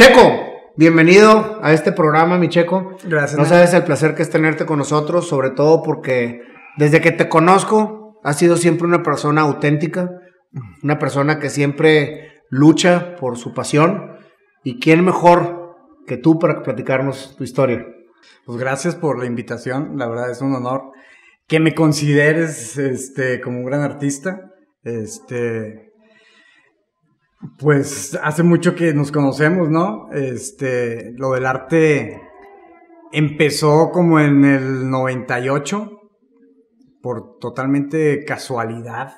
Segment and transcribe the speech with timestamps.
[0.00, 2.96] Checo, bienvenido a este programa, mi Checo.
[3.04, 3.38] Gracias.
[3.38, 6.40] No sabes el placer que es tenerte con nosotros, sobre todo porque
[6.78, 10.10] desde que te conozco has sido siempre una persona auténtica,
[10.82, 14.16] una persona que siempre lucha por su pasión.
[14.64, 17.86] ¿Y quién mejor que tú para platicarnos tu historia?
[18.46, 20.92] Pues gracias por la invitación, la verdad es un honor
[21.46, 24.50] que me consideres este, como un gran artista.
[24.82, 25.89] Este,
[27.58, 30.10] pues hace mucho que nos conocemos, ¿no?
[30.12, 32.20] Este, lo del arte
[33.12, 36.00] empezó como en el 98
[37.02, 39.14] por totalmente casualidad.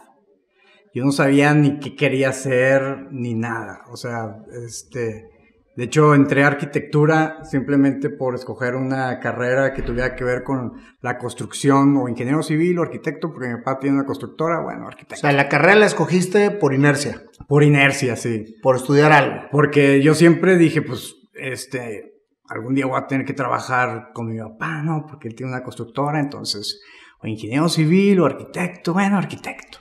[0.94, 3.82] Yo no sabía ni qué quería hacer ni nada.
[3.90, 5.31] O sea, este,
[5.74, 10.74] de hecho entré a arquitectura simplemente por escoger una carrera que tuviera que ver con
[11.00, 15.14] la construcción o ingeniero civil o arquitecto, porque mi papá tiene una constructora, bueno, arquitecto.
[15.14, 17.22] O sea, la carrera la escogiste por inercia.
[17.48, 18.56] Por inercia, sí.
[18.62, 19.48] Por estudiar algo.
[19.50, 24.38] Porque yo siempre dije, pues, este, algún día voy a tener que trabajar con mi
[24.38, 25.06] papá, ¿no?
[25.08, 26.82] Porque él tiene una constructora, entonces,
[27.20, 29.78] o ingeniero civil o arquitecto, bueno, arquitecto.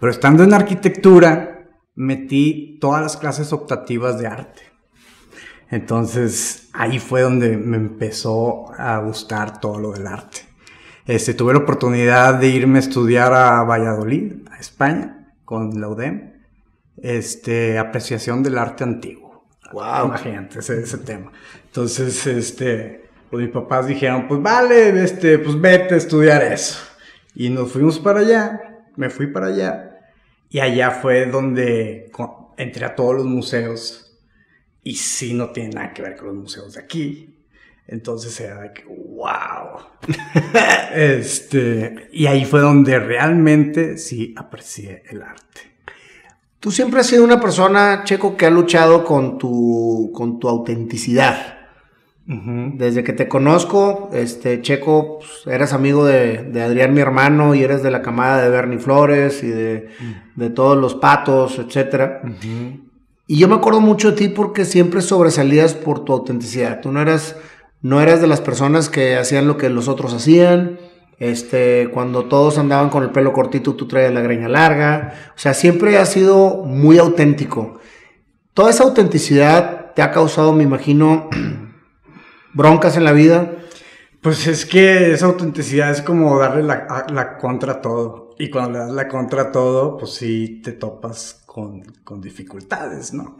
[0.00, 4.73] Pero estando en arquitectura, metí todas las clases optativas de arte.
[5.74, 10.42] Entonces, ahí fue donde me empezó a gustar todo lo del arte.
[11.04, 16.32] Este, tuve la oportunidad de irme a estudiar a Valladolid, a España, con la UDEM,
[17.02, 19.46] este, apreciación del arte antiguo.
[19.72, 20.06] Wow.
[20.06, 21.32] Imagínate ese, ese tema.
[21.64, 26.78] Entonces, este, pues mis papás dijeron, pues vale, este, pues vete a estudiar eso.
[27.34, 29.98] Y nos fuimos para allá, me fui para allá,
[30.50, 32.12] y allá fue donde
[32.58, 34.03] entré a todos los museos,
[34.84, 37.30] y sí no tiene nada que ver con los museos de aquí.
[37.86, 39.80] Entonces era de que, wow.
[40.94, 45.74] este, y ahí fue donde realmente sí aprecié el arte.
[46.60, 51.58] Tú siempre has sido una persona, Checo, que ha luchado con tu, con tu autenticidad.
[52.26, 52.72] Ujú.
[52.78, 57.62] Desde que te conozco, este, Checo, pues, eres amigo de, de Adrián, mi hermano, y
[57.62, 59.88] eres de la camada de Bernie Flores y de,
[60.36, 62.22] de todos los patos, etcétera.
[62.24, 62.83] Ujú.
[63.26, 66.80] Y yo me acuerdo mucho de ti porque siempre sobresalías por tu autenticidad.
[66.80, 67.36] Tú no eras,
[67.80, 70.78] no eras de las personas que hacían lo que los otros hacían.
[71.18, 75.14] Este, cuando todos andaban con el pelo cortito, tú traías la greña larga.
[75.30, 77.80] O sea, siempre has sido muy auténtico.
[78.52, 81.30] Toda esa autenticidad te ha causado, me imagino,
[82.52, 83.52] broncas en la vida.
[84.20, 88.34] Pues es que esa autenticidad es como darle la, contra a todo.
[88.38, 93.14] Y cuando le das la contra a todo, pues sí te topas con, con dificultades,
[93.14, 93.38] ¿no?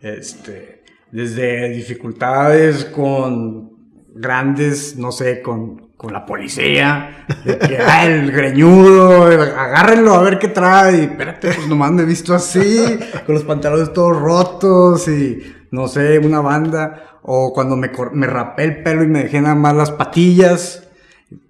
[0.00, 3.72] Este, desde dificultades con
[4.14, 10.38] grandes, no sé, con, con la policía, de que, ah, el greñudo, agárrenlo a ver
[10.38, 10.96] qué trae.
[10.96, 15.88] Y, espérate, pues nomás me he visto así, con los pantalones todos rotos y, no
[15.88, 17.18] sé, una banda.
[17.22, 20.88] O cuando me, me rapé el pelo y me dejé nada más las patillas.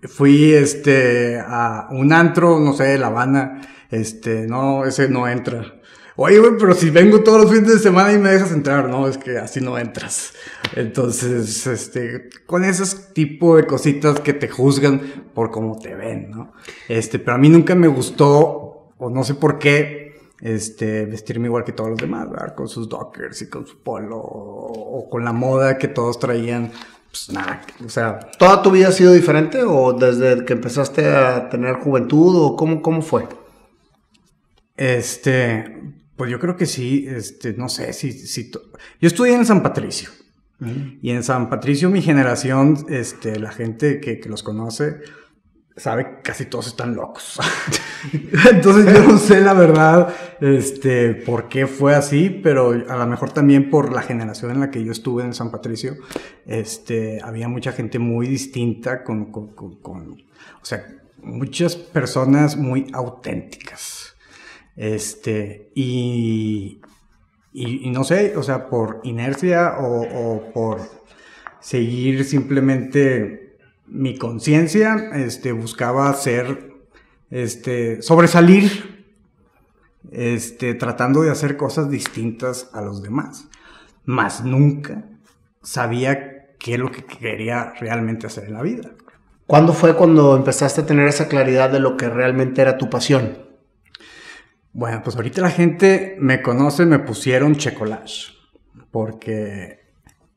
[0.04, 3.60] Fui, este, a un antro, no sé, de La Habana.
[3.91, 5.75] Este, no, ese no entra.
[6.19, 9.06] Oye, güey, pero si vengo todos los fines de semana y me dejas entrar, no,
[9.06, 10.32] es que así no entras.
[10.75, 16.54] Entonces, este, con esos tipo de cositas que te juzgan por cómo te ven, ¿no?
[16.88, 21.65] Este, pero a mí nunca me gustó, o no sé por qué, este, vestirme igual
[21.65, 22.54] que todos los demás, ¿verdad?
[22.54, 26.72] Con sus dockers y con su polo, o, con la moda que todos traían,
[27.10, 31.50] pues nada, o sea, ¿Toda tu vida ha sido diferente o desde que empezaste a
[31.50, 33.28] tener juventud o cómo, cómo fue?
[34.77, 38.59] Este, pues yo creo que sí, este, no sé si, si yo
[39.06, 40.10] estudié en San Patricio
[41.03, 44.97] y en San Patricio mi generación, este, la gente que, que los conoce
[45.77, 47.38] sabe que casi todos están locos.
[48.50, 53.33] Entonces yo no sé la verdad, este, por qué fue así, pero a lo mejor
[53.33, 55.97] también por la generación en la que yo estuve en San Patricio,
[56.47, 60.87] este, había mucha gente muy distinta con, con, con- con- o sea,
[61.22, 63.96] muchas personas muy auténticas.
[64.76, 66.81] Este, y,
[67.53, 70.80] y, no sé, o sea, por inercia o, o por
[71.60, 73.56] seguir simplemente
[73.86, 76.74] mi conciencia, este, buscaba ser,
[77.30, 79.06] este, sobresalir,
[80.12, 83.48] este, tratando de hacer cosas distintas a los demás.
[84.04, 85.04] Más nunca
[85.62, 88.91] sabía qué es lo que quería realmente hacer en la vida.
[89.47, 93.46] ¿Cuándo fue cuando empezaste a tener esa claridad de lo que realmente era tu pasión?
[94.78, 98.34] Bueno, pues ahorita la gente me conoce, me pusieron Checolage,
[98.91, 99.87] porque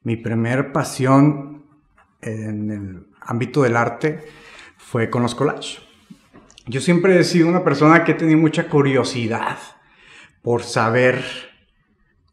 [0.03, 1.65] mi primer pasión
[2.21, 4.23] en el ámbito del arte
[4.77, 5.81] fue con los collages.
[6.67, 9.57] Yo siempre he sido una persona que he tenido mucha curiosidad
[10.41, 11.21] por saber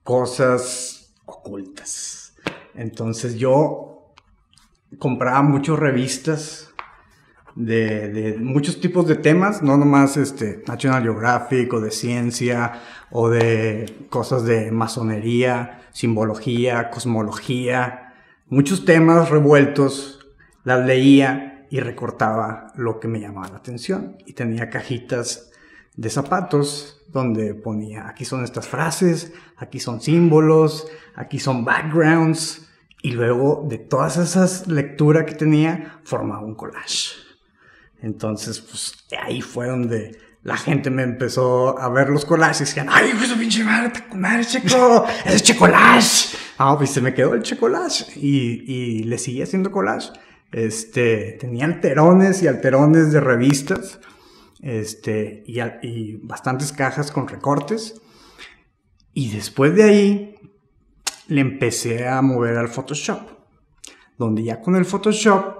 [0.04, 2.36] cosas ocultas.
[2.76, 4.14] Entonces yo
[5.00, 6.65] compraba muchas revistas
[7.56, 12.80] de, de, muchos tipos de temas, no nomás este, National Geographic o de ciencia
[13.10, 18.14] o de cosas de masonería, simbología, cosmología,
[18.48, 20.26] muchos temas revueltos,
[20.64, 24.18] las leía y recortaba lo que me llamaba la atención.
[24.26, 25.50] Y tenía cajitas
[25.96, 32.68] de zapatos donde ponía aquí son estas frases, aquí son símbolos, aquí son backgrounds
[33.00, 37.25] y luego de todas esas lecturas que tenía formaba un collage.
[38.00, 42.88] Entonces, pues ahí fue donde la gente me empezó a ver los collages y decían,
[42.88, 46.36] ay, de pinche madre, madre, checo, es checolage.
[46.58, 50.10] Ah, pues se me quedó el checolage y, y le seguí haciendo collage.
[50.52, 53.98] Este, tenía alterones y alterones de revistas,
[54.62, 58.00] este, y, y bastantes cajas con recortes.
[59.12, 60.34] Y después de ahí,
[61.28, 63.20] le empecé a mover al Photoshop,
[64.16, 65.56] donde ya con el Photoshop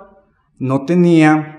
[0.58, 1.55] no tenía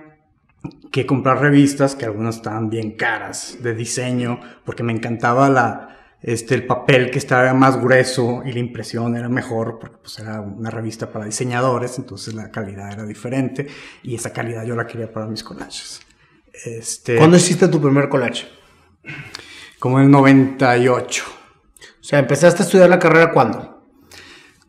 [0.91, 6.55] que comprar revistas que algunas estaban bien caras de diseño, porque me encantaba la, este,
[6.55, 10.69] el papel que estaba más grueso y la impresión era mejor, porque pues era una
[10.69, 13.67] revista para diseñadores, entonces la calidad era diferente
[14.03, 16.01] y esa calidad yo la quería para mis collages.
[16.65, 18.47] Este, ¿Cuándo hiciste tu primer collage?
[19.79, 21.23] Como en el 98.
[21.27, 23.85] O sea, ¿empezaste a estudiar la carrera cuándo?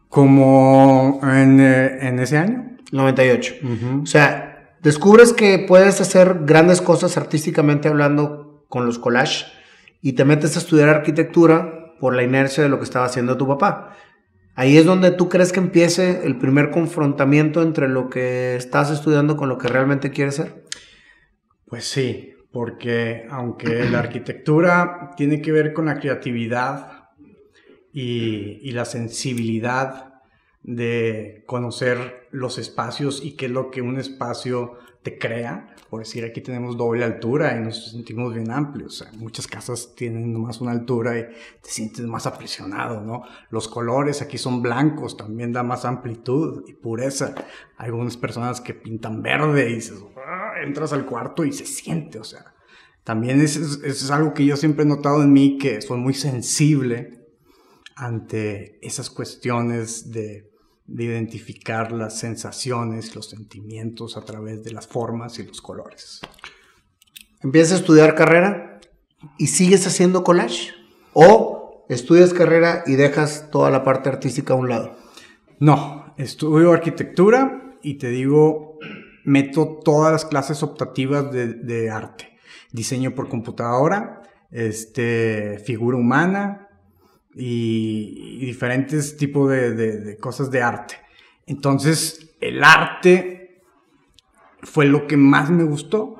[0.08, 2.76] Como en, eh, en ese año.
[2.92, 3.54] 98.
[4.02, 4.47] O sea,
[4.88, 9.44] descubres que puedes hacer grandes cosas artísticamente hablando con los collages
[10.00, 13.46] y te metes a estudiar arquitectura por la inercia de lo que estaba haciendo tu
[13.46, 13.94] papá.
[14.54, 19.36] Ahí es donde tú crees que empiece el primer confrontamiento entre lo que estás estudiando
[19.36, 20.64] con lo que realmente quieres ser.
[21.66, 27.10] Pues sí, porque aunque la arquitectura tiene que ver con la creatividad
[27.92, 30.14] y, y la sensibilidad
[30.62, 35.74] de conocer los espacios y qué es lo que un espacio te crea.
[35.88, 39.06] Por decir, aquí tenemos doble altura y nos sentimos bien amplios.
[39.14, 41.22] muchas casas tienen nomás una altura y
[41.62, 43.22] te sientes más aprisionado, ¿no?
[43.50, 47.34] Los colores aquí son blancos, también da más amplitud y pureza.
[47.78, 52.18] Hay algunas personas que pintan verde y dices, ah", entras al cuarto y se siente,
[52.18, 52.54] o sea.
[53.02, 57.18] También eso es algo que yo siempre he notado en mí, que soy muy sensible
[57.96, 60.50] ante esas cuestiones de
[60.88, 66.20] de identificar las sensaciones, los sentimientos a través de las formas y los colores.
[67.40, 68.80] ¿Empiezas a estudiar carrera
[69.36, 70.72] y sigues haciendo collage?
[71.12, 74.96] ¿O estudias carrera y dejas toda la parte artística a un lado?
[75.60, 78.78] No, estudio arquitectura y te digo,
[79.24, 82.38] meto todas las clases optativas de, arte.
[82.72, 86.67] Diseño por computadora, este, figura humana,
[87.34, 90.96] y, diferentes tipos de, cosas de arte.
[91.46, 93.62] Entonces, el arte
[94.62, 96.16] fue lo que más me gustó.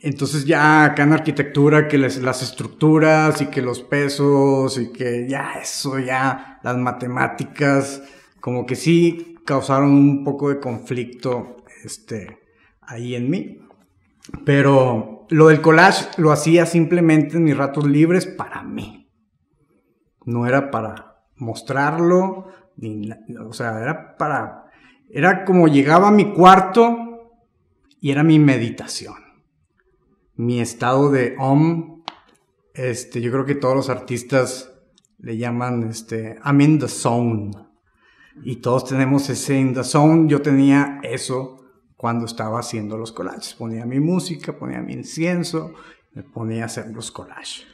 [0.00, 5.54] Entonces ya acá en arquitectura que las estructuras y que los pesos y que ya
[5.60, 8.02] eso, ya las matemáticas,
[8.38, 12.38] como que sí causaron un poco de conflicto este,
[12.80, 13.58] ahí en mí.
[14.44, 19.07] Pero lo del collage lo hacía simplemente en mis ratos libres para mí
[20.28, 23.10] no era para mostrarlo, ni,
[23.40, 24.66] o sea, era para,
[25.10, 27.40] era como llegaba a mi cuarto
[28.00, 29.16] y era mi meditación,
[30.36, 32.04] mi estado de om,
[32.74, 34.70] este, yo creo que todos los artistas
[35.18, 37.50] le llaman, este, I'm in the zone,
[38.42, 41.64] y todos tenemos ese in the zone, yo tenía eso
[41.96, 45.72] cuando estaba haciendo los collages, ponía mi música, ponía mi incienso,
[46.12, 47.66] me ponía a hacer los collages.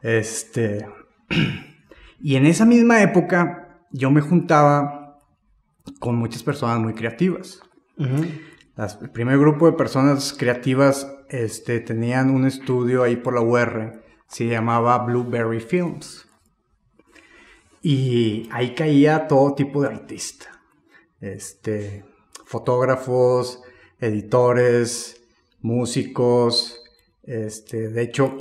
[0.00, 0.86] Este,
[2.22, 5.18] Y en esa misma época yo me juntaba
[5.98, 7.60] con muchas personas muy creativas.
[7.98, 14.46] el primer grupo de personas creativas este, tenían un estudio ahí por la UR, se
[14.46, 16.26] llamaba Blueberry Films.
[17.82, 20.46] Y ahí caía todo tipo de artista.
[21.20, 22.04] Este,
[22.46, 23.62] fotógrafos,
[23.98, 25.20] editores,
[25.60, 26.82] músicos,
[27.24, 28.36] este, de hecho,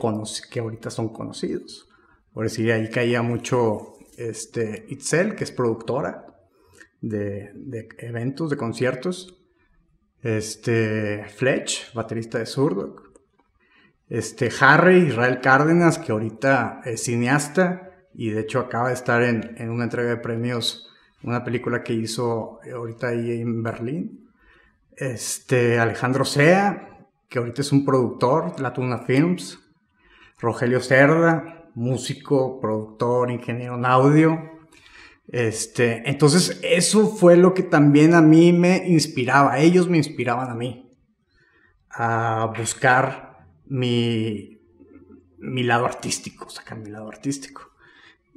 [0.50, 1.91] que ahorita son conocidos.
[2.34, 6.26] Por decir, ahí caía mucho este, Itzel, que es productora
[7.02, 9.38] de, eventos, de conciertos.
[10.22, 12.96] Este, Fletch, baterista de Zurdo.
[14.08, 19.56] Este, Harry, Israel Cárdenas, que ahorita es cineasta y de hecho acaba de estar en,
[19.58, 20.90] en una entrega de premios,
[21.24, 24.30] una película que hizo ahorita ahí en Berlín.
[24.98, 29.60] Este, Alejandro Sea, que ahorita es un productor, Latuna Films.
[30.40, 34.52] Rogelio Cerda, músico, productor, ingeniero en audio.
[35.28, 39.60] Este, entonces, eso fue lo que también a mí me inspiraba.
[39.60, 40.90] Ellos me inspiraban a mí
[41.90, 44.62] a buscar mi,
[45.38, 47.72] mi lado artístico, sacar mi lado artístico.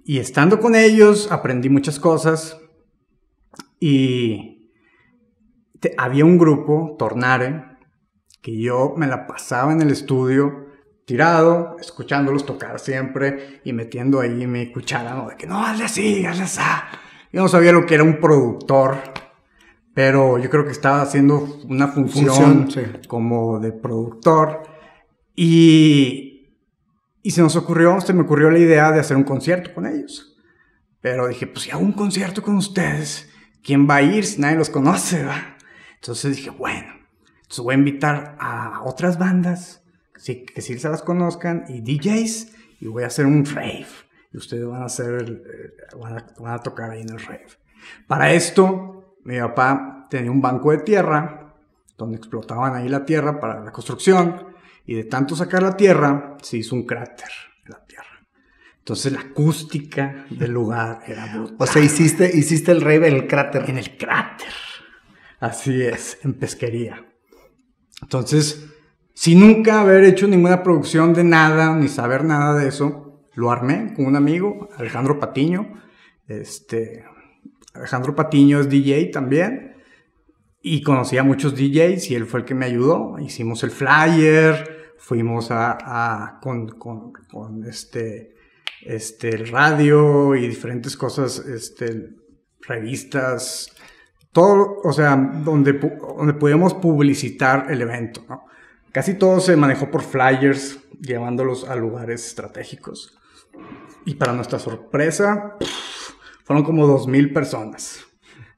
[0.05, 2.59] Y estando con ellos, aprendí muchas cosas.
[3.81, 4.71] Y
[5.97, 7.65] había un grupo, Tornare,
[8.41, 10.64] que yo me la pasaba en el estudio
[11.05, 15.29] tirado, escuchándolos tocar siempre y metiendo ahí mi cuchara, ¿no?
[15.29, 16.61] De que no, hazle así, hazle así.
[17.33, 18.97] Yo no sabía lo que era un productor,
[19.93, 22.69] pero yo creo que estaba haciendo una función,
[23.09, 24.63] como de productor.
[25.37, 26.57] Y,
[27.23, 30.37] y se nos ocurrió, se me ocurrió la idea de hacer un concierto con ellos.
[31.01, 33.31] Pero dije, pues si hago un concierto con ustedes,
[33.63, 35.25] ¿quién va a ir si nadie los conoce?
[35.25, 35.57] ¿va?
[35.97, 36.95] Entonces dije, bueno,
[37.43, 39.84] entonces voy a invitar a otras bandas
[40.17, 43.87] sí, que sí se las conozcan y DJs y voy a hacer un rave
[44.33, 47.47] y ustedes van a hacer eh, van, a, tocar ahí en el rave.
[48.07, 51.55] Para esto, mi papá tenía un banco de tierra
[51.97, 54.55] donde explotaban ahí la tierra para la construcción
[54.87, 57.29] y de tanto sacar la tierra se hizo un cráter
[57.65, 58.05] en la tierra.
[58.79, 61.57] Entonces la acústica del lugar era brutal.
[61.59, 63.71] O sea, hiciste, hiciste el rave en el cráter.
[63.71, 64.53] En el cráter.
[65.41, 67.07] Así es, en pesquería.
[68.03, 68.74] Entonces,
[69.15, 73.95] sin nunca haber hecho ninguna producción de nada, ni saber nada de eso, lo armé
[73.95, 75.81] con un amigo, Alejandro Patiño.
[76.27, 77.05] Este,
[77.75, 79.77] Alejandro Patiño es DJ también.
[80.61, 83.19] Y conocía a muchos DJs y él fue el que me ayudó.
[83.21, 88.35] Hicimos el flyer, fuimos a, con, este,
[88.83, 92.11] este, el radio y diferentes cosas, este,
[92.63, 93.77] revistas,
[94.33, 98.47] todo, o sea, donde, donde podíamos publicitar el evento, ¿no?
[98.95, 103.19] Casi todo se manejó por flyers, llevándolos a lugares estratégicos.
[104.05, 105.57] Y para nuestra sorpresa,
[106.45, 108.05] fueron como 2.000 personas.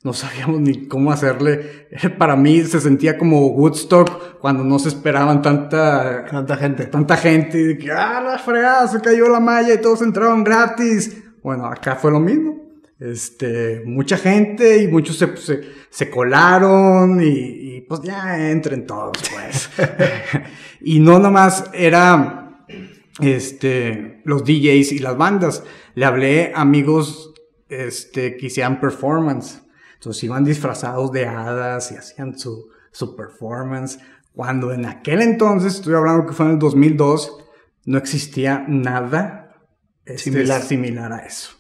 [0.02, 1.88] No sabíamos ni cómo hacerle.
[2.18, 6.84] Para mí se sentía como Woodstock cuando no se esperaban tanta, tanta gente.
[6.84, 7.70] Tanta gente.
[7.70, 11.16] Y que, ah, la fregada, se cayó la malla y todos entraron gratis.
[11.42, 12.65] Bueno, acá fue lo mismo
[12.98, 15.34] este, mucha gente y muchos se,
[15.90, 19.70] se, colaron y, pues ya entren todos, pues.
[20.80, 22.66] y no nomás era,
[23.20, 25.62] este, los DJs y las bandas.
[25.94, 27.34] Le hablé a amigos,
[27.68, 29.62] este, que hicieran performance.
[29.94, 33.98] Entonces iban disfrazados de hadas y hacían su, su performance.
[34.34, 37.38] Cuando en aquel entonces, estoy hablando que fue en el 2002,
[37.86, 39.54] no existía nada
[40.04, 40.62] este, similar.
[40.62, 41.55] similar a eso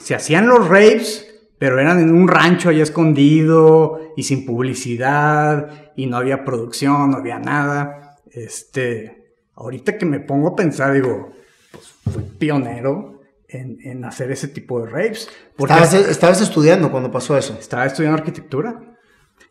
[0.00, 1.26] se hacían los raves,
[1.58, 7.18] pero eran en un rancho allá escondido y sin publicidad y no había producción, no
[7.18, 8.16] había nada.
[8.30, 11.32] Este, ahorita que me pongo a pensar, digo,
[11.70, 15.28] pues fui pionero en, hacer ese tipo de raves.
[15.58, 17.56] ¿Estabas, estudiando cuando pasó eso?
[17.58, 18.80] Estaba estudiando arquitectura.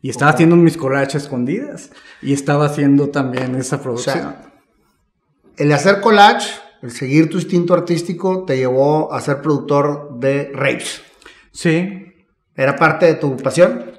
[0.01, 1.91] Y estaba haciendo mis collages escondidas.
[2.21, 4.35] Y estaba haciendo también esa producción.
[5.57, 6.49] el hacer collage
[6.81, 11.01] el seguir tu instinto artístico te llevó a ser productor de raves.
[11.51, 12.13] Sí.
[12.55, 13.91] ¿Era parte de tu pasión?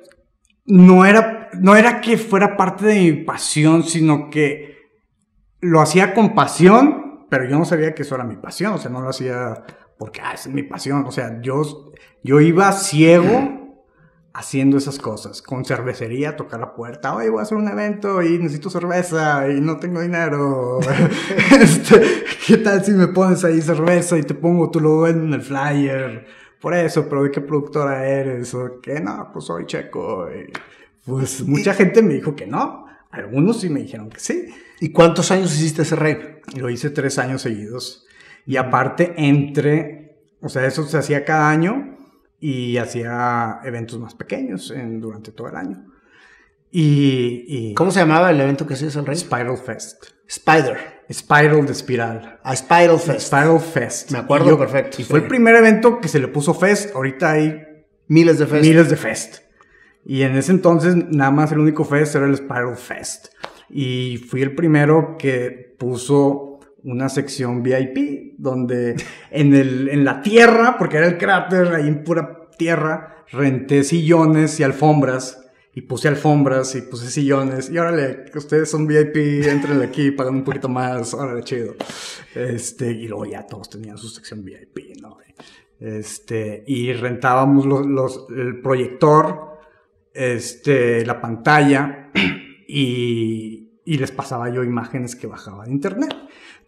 [0.66, 4.78] No era, no era que fuera parte de mi pasión, sino que
[5.60, 8.90] lo hacía con pasión, pero yo no sabía que eso era mi pasión, o sea,
[8.90, 9.64] no lo hacía
[9.98, 13.59] porque, ah, es mi pasión, o sea, yo, yo iba ciego
[14.32, 18.38] haciendo esas cosas, con cervecería, tocar la puerta, oye, voy a hacer un evento y
[18.38, 20.80] necesito cerveza y no tengo dinero.
[21.60, 25.42] este, ¿Qué tal si me pones ahí cerveza y te pongo tu logo en el
[25.42, 26.26] flyer?
[26.60, 28.54] Por eso, pero ¿de qué productora eres?
[28.54, 30.28] O que no, pues soy checo.
[31.04, 32.86] pues mucha gente me dijo que no.
[33.10, 34.48] Algunos sí me dijeron que sí.
[34.78, 36.40] ¿Y cuántos años hiciste ese rey?
[36.54, 38.06] Lo hice tres años seguidos.
[38.46, 41.98] Y aparte, entre, o sea, eso se hacía cada año
[42.40, 45.84] y hacía eventos más pequeños en, durante todo el año.
[46.72, 49.16] Y, ¿Cómo se llamaba el evento que hacías el rey?
[49.16, 50.04] Spiral Fest.
[50.26, 51.02] Spider.
[51.12, 52.40] Spiral de espiral.
[52.42, 53.26] A Spiral Fest.
[53.26, 54.10] Spiral Fest.
[54.12, 55.02] Me acuerdo perfecto.
[55.02, 56.94] Y fue el primer evento que se le puso Fest.
[56.94, 57.60] Ahorita hay
[58.06, 58.64] miles de Fest.
[58.64, 59.38] Miles de Fest.
[60.04, 63.34] Y en ese entonces nada más el único Fest era el Spiral Fest.
[63.68, 66.49] Y fui el primero que puso
[66.84, 68.96] una sección VIP donde
[69.30, 74.58] en, el, en la tierra, porque era el cráter, ahí en pura tierra, renté sillones
[74.60, 75.36] y alfombras.
[75.72, 77.70] Y puse alfombras y puse sillones.
[77.70, 81.14] Y órale, ustedes son VIP, entren aquí, pagan un poquito más.
[81.14, 81.76] Órale, chido.
[82.34, 85.18] Este, y luego ya todos tenían su sección VIP, ¿no?
[85.78, 89.60] Este, y rentábamos los, los, el proyector,
[90.12, 92.10] este, la pantalla
[92.68, 96.14] y, y les pasaba yo imágenes que bajaba de internet.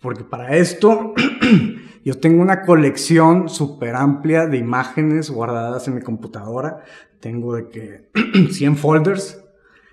[0.02, 1.14] Porque para esto
[2.04, 6.82] yo tengo una colección súper amplia de imágenes guardadas en mi computadora.
[7.20, 8.10] Tengo de que
[8.50, 9.42] 100 folders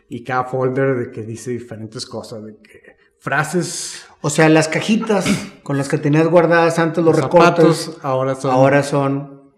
[0.10, 4.08] y cada folder de que dice diferentes cosas, de que frases.
[4.22, 5.26] O sea, las cajitas
[5.64, 9.52] con las que tenías guardadas antes los, recortes, ahora son, ahora son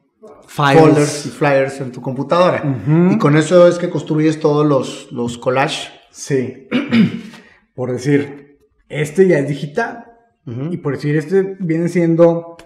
[0.48, 2.62] folders y flyers en tu computadora.
[3.10, 5.90] Y con eso es que construyes todos los, los collages.
[6.12, 6.68] Sí.
[7.74, 10.11] por decir, este ya es digital.
[10.46, 12.58] Y por decir, este viene siendo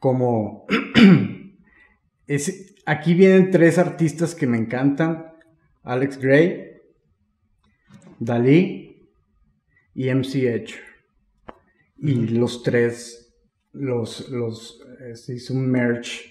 [0.00, 0.66] como...
[2.26, 5.32] es, aquí vienen tres artistas que me encantan.
[5.82, 6.70] Alex Gray,
[8.18, 9.08] Dalí
[9.94, 10.64] y MC
[11.98, 13.34] Y los tres,
[13.72, 16.30] los, los, eh, se hizo un merch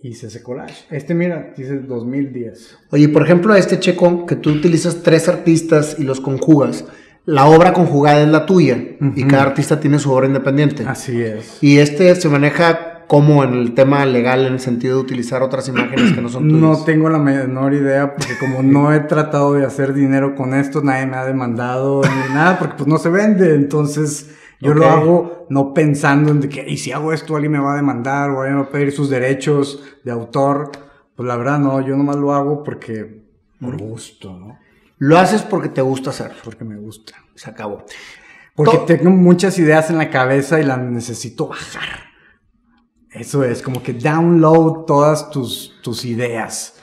[0.00, 0.84] y se hace collage.
[0.90, 2.78] Este, mira, dice 2010.
[2.90, 6.84] Oye, por ejemplo, este checo, que tú utilizas tres artistas y los conjugas,
[7.28, 8.82] la obra conjugada es la tuya
[9.14, 10.86] y cada artista tiene su obra independiente.
[10.88, 11.62] Así es.
[11.62, 15.68] Y este se maneja como en el tema legal en el sentido de utilizar otras
[15.68, 16.62] imágenes que no son tuyas.
[16.62, 20.80] No tengo la menor idea porque como no he tratado de hacer dinero con esto,
[20.82, 25.46] nadie me ha demandado ni nada porque pues no se vende, entonces yo lo hago
[25.50, 28.56] no pensando en que y si hago esto alguien me va a demandar o alguien
[28.56, 30.70] me va a pedir sus derechos de autor,
[31.14, 33.22] pues la verdad no, yo nomás lo hago porque
[33.60, 34.58] por gusto, ¿no?
[34.98, 36.32] Lo haces porque te gusta hacer.
[36.44, 37.14] Porque me gusta.
[37.34, 37.84] Se acabó.
[38.54, 42.08] Porque tengo muchas ideas en la cabeza y las necesito bajar.
[43.10, 46.74] Eso es, como que download todas tus, tus ideas.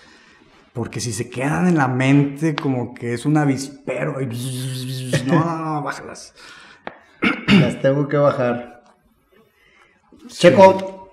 [0.74, 4.22] Porque si se quedan en la mente, como que es un avispero.
[4.22, 4.25] Y...
[5.25, 6.34] No, no, no, bájalas.
[7.48, 8.84] Las tengo que bajar.
[10.27, 11.10] Checo,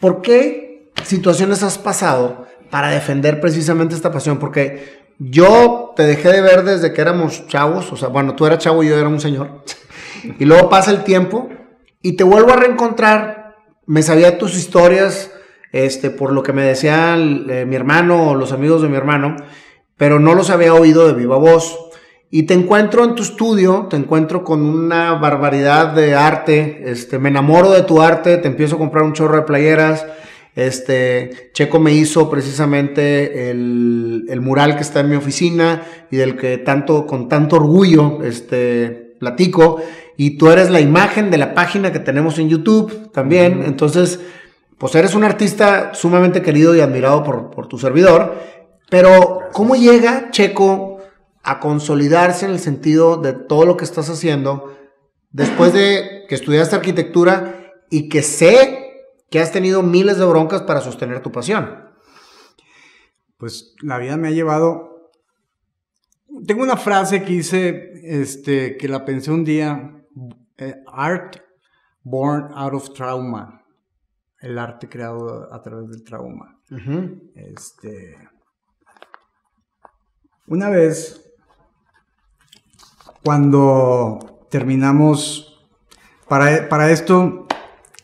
[0.00, 4.38] ¿por qué situaciones has pasado para defender precisamente esta pasión?
[4.38, 8.60] Porque yo te dejé de ver desde que éramos chavos, o sea, bueno, tú eras
[8.60, 9.64] chavo y yo era un señor.
[10.38, 11.50] Y luego pasa el tiempo
[12.00, 13.56] y te vuelvo a reencontrar.
[13.84, 15.30] Me sabía tus historias,
[15.72, 19.36] este, por lo que me decían eh, mi hermano o los amigos de mi hermano,
[19.98, 21.78] pero no los había oído de viva voz.
[22.30, 27.28] Y te encuentro en tu estudio, te encuentro con una barbaridad de arte, este, me
[27.28, 30.06] enamoro de tu arte, te empiezo a comprar un chorro de playeras,
[30.54, 36.58] este, Checo me hizo precisamente el, mural que está en mi oficina y del que
[36.58, 39.80] tanto, con tanto orgullo, este, platico.
[40.16, 43.62] Y tú eres la imagen de la página que tenemos en YouTube también.
[43.64, 44.20] Entonces,
[44.78, 48.34] pues eres un artista sumamente querido y admirado por, por tu servidor.
[48.88, 50.98] Pero, ¿cómo llega Checo
[51.42, 54.76] a consolidarse en el sentido de todo lo que estás haciendo
[55.32, 58.89] después de que estudiaste arquitectura y que sé
[59.30, 61.88] que has tenido miles de broncas para sostener tu pasión.
[63.38, 65.12] Pues la vida me ha llevado.
[66.46, 70.04] Tengo una frase que hice, este, que la pensé un día.
[70.58, 71.36] Eh, art
[72.02, 73.64] born out of trauma.
[74.40, 76.60] El arte creado a través del trauma.
[77.34, 78.16] Este.
[80.46, 81.32] Una vez,
[83.22, 85.62] cuando terminamos,
[86.26, 87.46] para, para esto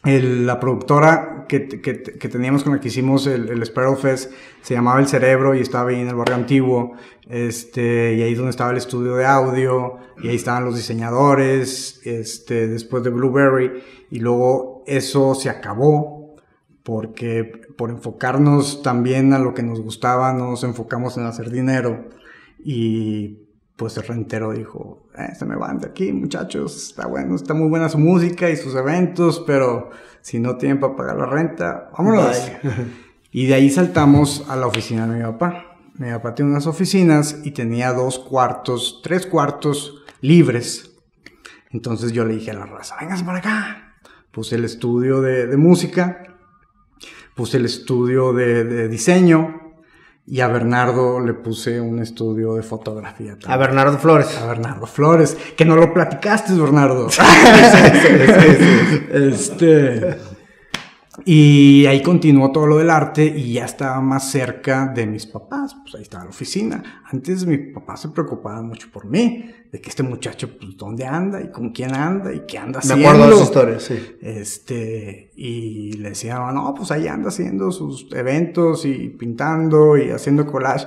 [0.07, 5.07] la productora que, teníamos con la que hicimos el, el Sparrow Fest se llamaba El
[5.07, 6.95] Cerebro y estaba ahí en el barrio antiguo,
[7.29, 12.67] este, y ahí donde estaba el estudio de audio, y ahí estaban los diseñadores, este,
[12.67, 16.35] después de Blueberry, y luego eso se acabó,
[16.83, 17.45] porque
[17.77, 22.09] por enfocarnos también a lo que nos gustaba, nos enfocamos en hacer dinero,
[22.59, 27.55] y pues el rentero dijo, eh, se me van de aquí muchachos, está bueno, está
[27.55, 31.91] muy buena su música y sus eventos, pero si no tienen para pagar la renta,
[31.97, 32.51] vámonos.
[33.33, 35.79] y de ahí saltamos a la oficina de mi papá.
[35.99, 40.95] Mi papá tiene unas oficinas y tenía dos cuartos, tres cuartos libres.
[41.71, 43.95] Entonces yo le dije a la raza, véngase para acá.
[44.31, 46.37] Puse el estudio de, música,
[47.35, 49.66] puse el estudio de, de diseño,
[50.29, 53.37] y a Bernardo le puse un estudio de fotografía.
[53.47, 54.37] A Bernardo Flores.
[54.37, 55.37] A Bernardo Flores.
[55.57, 57.07] Que no lo platicaste, Bernardo.
[59.13, 60.19] este.
[61.25, 65.77] Y ahí continuó todo lo del arte y ya estaba más cerca de mis papás,
[65.83, 67.03] pues ahí estaba la oficina.
[67.11, 71.41] Antes mi papá se preocupaba mucho por mí, de que este muchacho, pues dónde anda
[71.41, 73.03] y con quién anda y qué anda haciendo.
[73.03, 74.17] Me acuerdo de las historias, sí.
[74.21, 80.47] Este, y le decía, no, pues ahí anda haciendo sus eventos y pintando y haciendo
[80.47, 80.87] collage,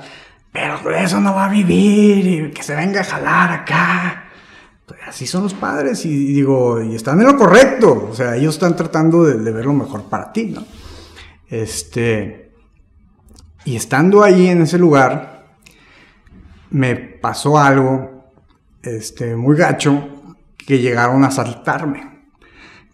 [0.52, 4.29] pero de eso no va a vivir y que se venga a jalar acá
[5.10, 8.76] así son los padres y, digo, y están en lo correcto, o sea, ellos están
[8.76, 10.64] tratando de, ver lo mejor para ti, ¿no?
[11.50, 12.52] Este,
[13.66, 15.48] y estando ahí en ese lugar,
[16.70, 18.32] me pasó algo,
[18.84, 20.08] este, muy gacho,
[20.58, 22.30] que llegaron a asaltarme.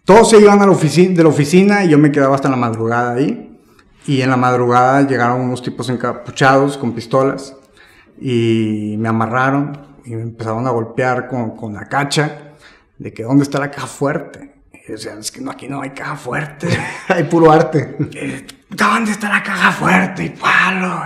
[0.06, 3.12] todos se iban a la de la oficina y yo me quedaba hasta la madrugada
[3.12, 3.60] ahí.
[4.06, 7.56] Y en la madrugada llegaron unos tipos encapuchados con pistolas
[8.18, 12.52] y me amarraron y me empezaron a golpear con, con la cacha
[12.98, 14.62] de que dónde está la caja fuerte.
[14.72, 16.68] Y yo es que no, aquí no hay caja fuerte.
[17.08, 17.96] hay puro arte.
[18.14, 20.24] Eh, ¿Dónde está la caja fuerte?
[20.24, 21.02] Y palo.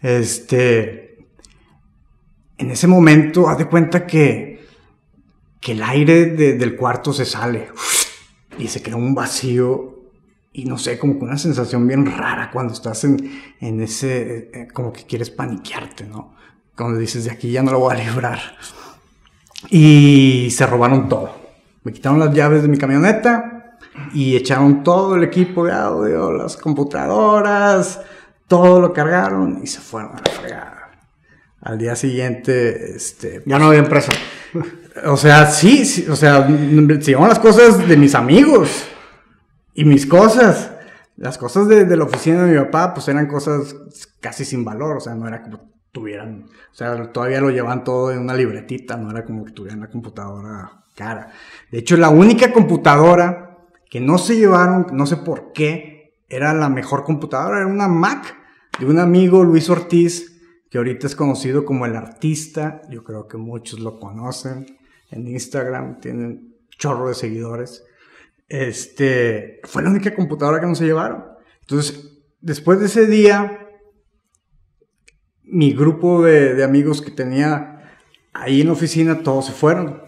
[0.00, 1.26] Este.
[2.56, 4.66] En ese momento, haz de cuenta que,
[5.60, 7.68] que el aire del cuarto se sale
[8.58, 9.98] y se crea un vacío
[10.52, 14.68] y no sé, como que una sensación bien rara cuando estás en, en ese, eh,
[14.72, 16.34] como que quieres paniquearte, ¿no?
[16.78, 18.38] Cuando dices, de aquí ya no lo voy a librar.
[19.68, 21.34] Y se robaron todo.
[21.82, 23.78] Me quitaron las llaves de mi camioneta
[24.14, 28.00] y echaron todo el equipo de audio, las computadoras,
[28.46, 30.90] todo lo cargaron y se fueron a la fregada.
[31.62, 33.42] Al día siguiente, este...
[33.44, 34.12] Ya no había empresa.
[35.04, 38.84] O sea, sí, sí o sea, se llevaron las cosas de mis amigos
[39.74, 40.70] y mis cosas.
[41.16, 43.74] Las cosas de, de, la oficina de mi papá, pues eran cosas
[44.20, 48.12] casi sin valor, o sea, no era como tuvieran, o sea, todavía lo llevan todo
[48.12, 51.32] en una libretita, no era como que tuvieran la computadora cara.
[51.70, 56.68] De hecho, la única computadora que no se llevaron, no sé por qué, era la
[56.68, 58.36] mejor computadora, era una Mac
[58.78, 63.38] de un amigo, Luis Ortiz, que ahorita es conocido como el artista, yo creo que
[63.38, 64.66] muchos lo conocen,
[65.10, 67.84] en Instagram tienen chorro de seguidores.
[68.48, 71.24] Este, fue la única computadora que no se llevaron.
[71.60, 73.67] Entonces, después de ese día,
[75.50, 77.96] mi grupo de, amigos que tenía
[78.32, 80.02] ahí en la oficina, todos se fueron.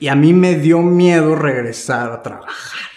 [0.00, 2.88] Y a mí me dio miedo regresar a trabajar.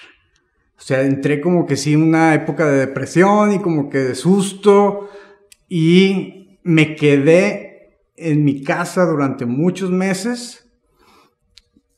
[0.78, 5.10] O sea, entré como que sí una época de depresión y como que de susto.
[5.68, 10.70] Y me quedé en mi casa durante muchos meses.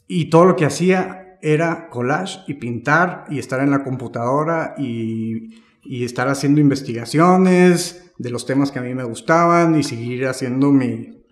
[0.08, 5.62] Y todo lo que hacía era collage y pintar y estar en la computadora y,
[5.84, 10.71] y estar haciendo investigaciones de los temas que a mí me gustaban y seguir haciendo
[10.71, 11.23] mi,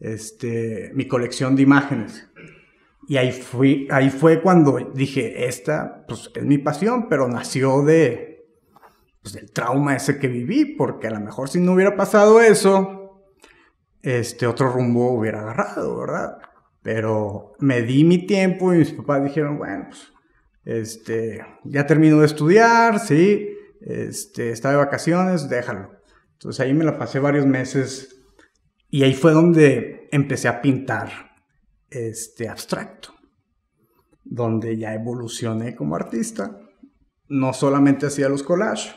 [0.00, 2.28] este, mi colección de imágenes.
[3.08, 8.46] Y ahí, fui, ahí fue cuando dije, esta pues, es mi pasión, pero nació de,
[9.22, 13.24] pues, del trauma ese que viví, porque a lo mejor si no hubiera pasado eso,
[14.02, 16.38] este otro rumbo hubiera agarrado, ¿verdad?
[16.82, 20.12] Pero me di mi tiempo y mis papás dijeron, bueno, pues,
[20.64, 23.48] este, ya termino de estudiar, sí,
[23.80, 25.97] este, está de vacaciones, déjalo.
[26.38, 28.22] Entonces ahí me la pasé varios meses
[28.88, 31.34] y ahí fue donde empecé a pintar
[31.90, 33.12] este abstracto,
[34.22, 36.60] donde ya evolucioné como artista.
[37.28, 38.94] No solamente hacía los collages,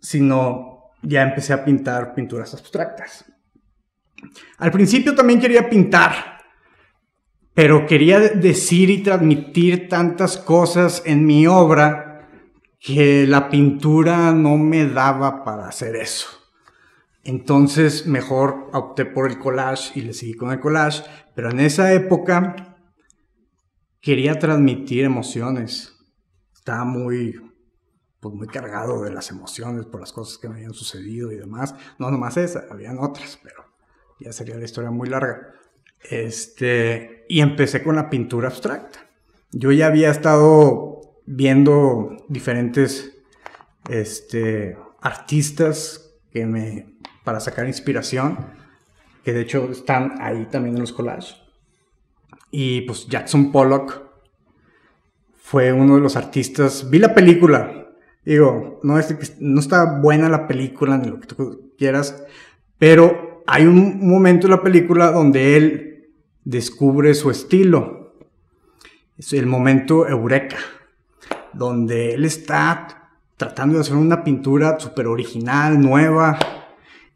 [0.00, 3.32] sino ya empecé a pintar pinturas abstractas.
[4.58, 6.38] Al principio también quería pintar,
[7.54, 12.13] pero quería decir y transmitir tantas cosas en mi obra
[12.84, 16.28] que la pintura no me daba para hacer eso.
[17.22, 21.02] Entonces mejor opté por el collage y le seguí con el collage,
[21.34, 22.76] pero en esa época
[24.02, 25.94] quería transmitir emociones.
[26.54, 27.40] Estaba muy,
[28.20, 31.74] pues muy cargado de las emociones por las cosas que me habían sucedido y demás.
[31.98, 33.64] No nomás esa, habían otras, pero
[34.20, 35.54] ya sería la historia muy larga.
[36.10, 39.08] Este, y empecé con la pintura abstracta.
[39.52, 40.93] Yo ya había estado
[41.26, 43.14] viendo diferentes
[43.88, 48.38] este, artistas que me, para sacar inspiración,
[49.22, 51.36] que de hecho están ahí también en los collages.
[52.50, 54.02] Y pues Jackson Pollock
[55.36, 56.88] fue uno de los artistas.
[56.88, 57.88] Vi la película.
[58.24, 62.24] Digo, no, es, no está buena la película ni lo que tú quieras,
[62.78, 66.10] pero hay un momento en la película donde él
[66.44, 68.14] descubre su estilo.
[69.18, 70.56] Es el momento eureka
[71.54, 76.38] donde él está tratando de hacer una pintura súper original, nueva,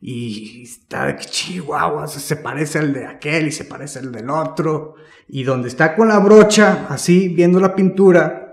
[0.01, 4.95] y está de chihuahua, se parece al de aquel y se parece al del otro,
[5.29, 8.53] y donde está con la brocha, así, viendo la pintura,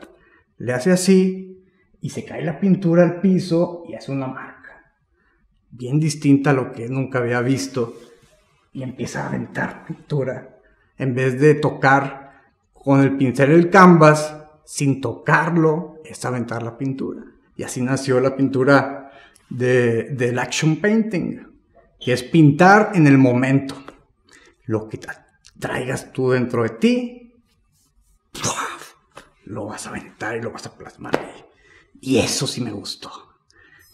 [0.58, 1.64] le hace así,
[2.02, 4.94] y se cae la pintura al piso y hace una marca,
[5.72, 7.96] bien distinta a lo que nunca había visto,
[8.74, 10.60] y empieza a aventar pintura,
[10.98, 12.44] en vez de tocar
[12.74, 17.24] con el pincel el canvas, sin tocarlo, es aventar la pintura.
[17.56, 19.12] Y así nació la pintura
[19.50, 21.48] de, del action painting,
[22.00, 23.76] que es pintar en el momento.
[24.66, 25.00] Lo que
[25.60, 27.34] traigas tú dentro de ti,
[29.46, 31.20] lo vas a aventar y lo vas a plasmar
[32.02, 33.12] Y eso sí me gustó.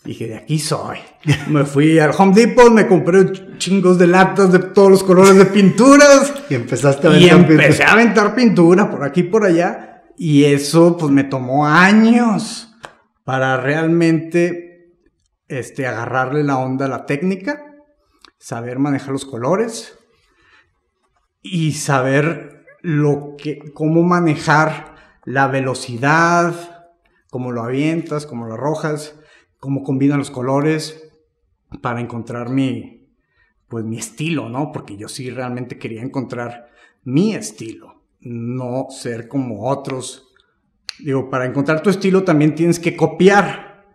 [0.04, 0.98] Dije, de aquí soy.
[1.50, 5.46] Me fui al Home Depot, me compré chingos de latas de todos los colores de
[5.46, 6.34] pinturas.
[6.50, 9.91] Y empezaste a aventar Y empecé a aventar pintura por aquí y por allá
[10.24, 12.76] Y eso pues me tomó años
[13.24, 14.94] para realmente
[15.48, 17.66] este, agarrarle la onda a la técnica,
[18.38, 19.98] saber manejar los colores
[21.42, 24.94] y saber lo que, cómo manejar
[25.26, 26.94] la velocidad,
[27.32, 29.20] cómo lo avientas, cómo lo arrojas,
[29.58, 31.02] cómo combinan los colores
[31.82, 33.12] para encontrar mi,
[33.68, 34.72] pues mi estilo, ¿no?
[34.72, 36.70] Porque yo sí realmente quería encontrar
[37.04, 40.28] mi estilo, no ser como otros.
[41.00, 43.86] Digo, para encontrar tu estilo también tienes que copiar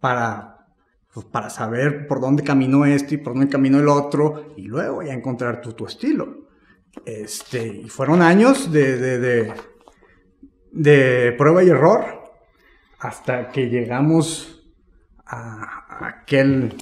[0.00, 0.66] para,
[1.12, 5.02] pues, para saber por dónde caminó este y por dónde caminó el otro y luego
[5.02, 6.48] ya encontrar tu, tu estilo.
[7.04, 9.52] Este, y fueron años de, de, de,
[10.72, 12.04] de prueba y error
[12.98, 14.62] hasta que llegamos
[15.26, 16.74] a aquel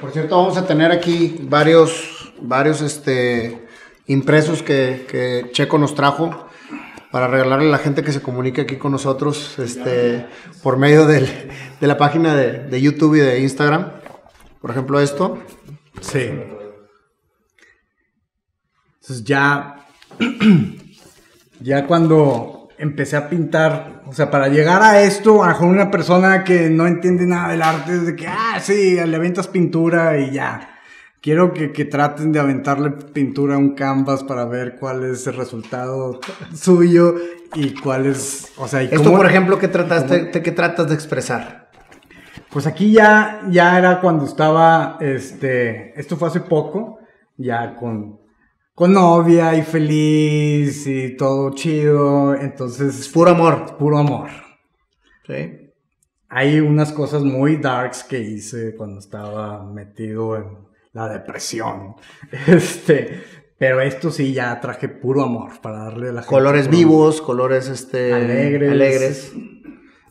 [0.00, 3.67] por cierto, vamos a tener aquí varios, varios este,
[4.08, 6.46] impresos que, Checo nos trajo
[7.12, 10.26] para regalarle a la gente que se comunique aquí con nosotros este,
[10.62, 11.48] por medio de
[11.80, 13.92] la página de, YouTube y de Instagram.
[14.60, 15.38] Por ejemplo, esto.
[16.00, 16.30] Sí.
[19.00, 19.86] Entonces ya,
[21.60, 26.68] ya cuando empecé a pintar, o sea, para llegar a esto, a una persona que
[26.70, 30.77] no entiende nada del arte, es de que, ah, sí, le aventas pintura y ya.
[31.28, 36.20] Quiero que, traten de aventarle pintura a un canvas para ver cuál es el resultado
[36.54, 37.16] suyo
[37.54, 41.68] y cuál es, o sea, Esto, por ejemplo, ¿qué trataste, qué tratas de expresar?
[42.48, 47.00] Pues aquí ya, ya era cuando estaba, este, esto fue hace poco,
[47.36, 48.20] ya con
[48.74, 52.34] con novia y feliz y todo chido.
[52.36, 53.00] Entonces.
[53.00, 53.76] Es puro amor.
[53.76, 54.30] Puro amor.
[55.26, 55.74] Sí.
[56.30, 61.94] Hay unas cosas muy darks que hice cuando estaba metido en la depresión.
[62.46, 63.22] Este.
[63.58, 68.70] Pero esto sí ya traje puro amor para darle la Colores vivos, colores este alegres.
[68.70, 69.32] alegres.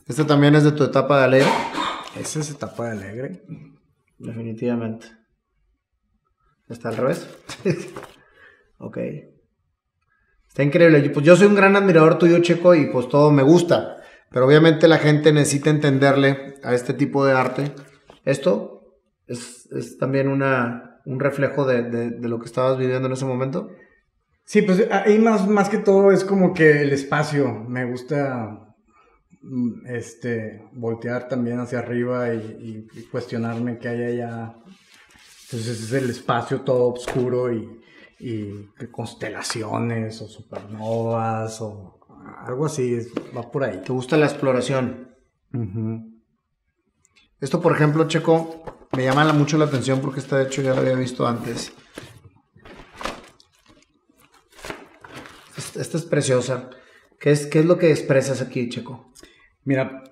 [0.06, 1.48] Este también es de tu etapa de alegre.
[2.20, 3.42] Esa es etapa de alegre.
[4.18, 5.06] Definitivamente.
[6.68, 7.28] ¿Está al revés?
[8.80, 8.96] Ok.
[10.46, 11.10] Está increíble.
[11.10, 13.96] Pues yo soy un gran admirador tuyo, Checo, y pues todo me gusta.
[14.30, 17.72] Pero obviamente la gente necesita entenderle a este tipo de arte.
[18.24, 18.77] Esto
[19.28, 23.70] es, también una, un reflejo de, lo que estabas viviendo en ese momento.
[24.44, 27.52] Sí, pues ahí más, más que todo es como que el espacio.
[27.52, 28.74] Me gusta
[29.42, 34.54] mm, este, voltear también hacia arriba y, y cuestionarme qué hay allá.
[35.44, 37.78] Entonces es el espacio todo oscuro y,
[38.20, 42.00] y constelaciones o supernovas o
[42.44, 42.98] algo así,
[43.36, 43.80] va por ahí.
[43.84, 45.08] ¿Te gusta la exploración?
[47.40, 48.62] Esto, por ejemplo, Checo,
[48.96, 51.72] me llama mucho la atención porque está hecho ya lo había visto antes.
[55.76, 56.70] Esta es preciosa.
[57.20, 59.12] ¿Qué es, ¿Qué es lo que expresas aquí, Checo?
[59.64, 60.04] Mira,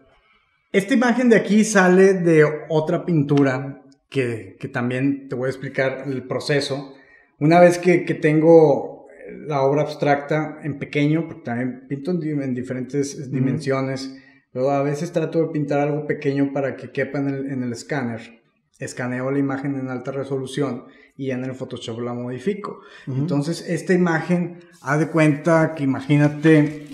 [0.72, 6.04] esta imagen de aquí sale de otra pintura que, que también te voy a explicar
[6.06, 6.96] el proceso
[7.38, 9.08] una vez que, tengo
[9.46, 14.16] la obra abstracta en pequeño, porque también pinto en, diferentes dimensiones,
[14.52, 17.72] pero a veces trato de pintar algo pequeño para que quepa en el, en el
[17.72, 18.40] escáner.
[18.78, 20.86] Escaneo la imagen en alta resolución
[21.16, 22.80] y en el Photoshop la modifico.
[23.06, 26.86] Entonces, esta imagen, haz de cuenta que imagínate,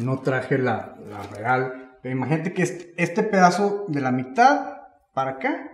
[0.00, 2.62] no traje la, la real, pero imagínate que
[2.96, 4.78] este, pedazo de la mitad
[5.12, 5.70] para acá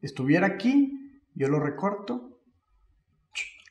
[0.00, 2.28] estuviera aquí, yo lo recorto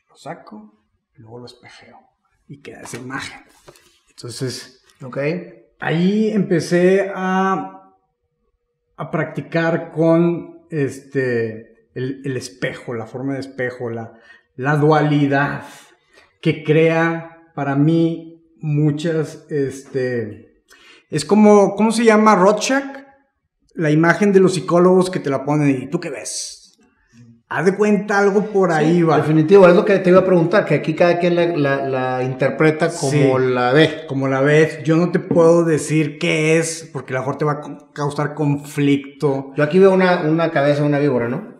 [0.08, 0.84] lo saco,
[1.16, 1.98] luego lo espejeo
[2.46, 3.40] y queda esa imagen.
[4.10, 5.18] Entonces, ok,
[5.78, 7.94] ahí empecé a,
[8.96, 14.14] a practicar con este, el, espejo, la forma de espejo, la,
[14.56, 15.64] la dualidad
[16.40, 20.64] que crea para mí muchas, este,
[21.10, 22.34] es como, ¿cómo se llama?
[22.34, 23.04] Rorschach,
[23.74, 26.61] la imagen de los psicólogos que te la ponen y tú qué ves,
[27.54, 29.18] Haz de cuenta algo por ahí, va.
[29.18, 33.38] Definitivo, es lo que te iba a preguntar, que aquí cada quien la, interpreta como
[33.38, 34.06] la ve.
[34.08, 34.80] Como la ve.
[34.84, 37.60] Yo no te puedo decir qué es, porque a lo mejor te va a
[37.92, 39.52] causar conflicto.
[39.54, 41.52] Yo aquí veo una, una cabeza una víbora, ¿no?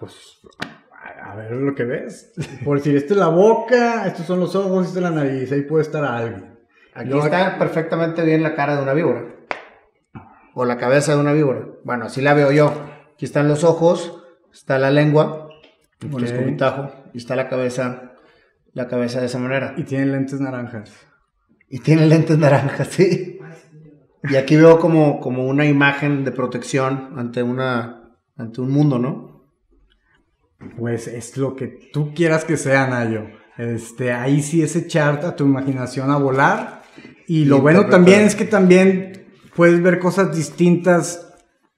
[0.00, 0.40] Pues,
[1.22, 2.32] a ver lo que ves.
[2.64, 5.62] Por decir, esta es la boca, estos son los ojos, esta es la nariz, ahí
[5.62, 6.58] puede estar alguien.
[6.94, 9.24] Aquí está perfectamente bien la cara de una víbora.
[10.54, 11.64] O la cabeza de una víbora.
[11.84, 12.72] Bueno, así la veo yo.
[13.14, 14.18] Aquí están los ojos
[14.52, 15.48] está la lengua,
[16.00, 18.14] el escupitajo, y está la cabeza,
[18.72, 19.74] la cabeza de esa manera.
[19.76, 20.92] Y tiene lentes naranjas.
[21.68, 23.38] Y tiene lentes naranjas, sí.
[24.24, 29.48] Y aquí veo como, como una imagen de protección ante, una, ante un mundo, ¿no?
[30.78, 33.26] Pues es lo que tú quieras que sea, Nayo.
[33.58, 36.82] Este, ahí sí es echarte a tu imaginación a volar
[37.28, 41.31] Y lo bueno también es que también puedes ver cosas distintas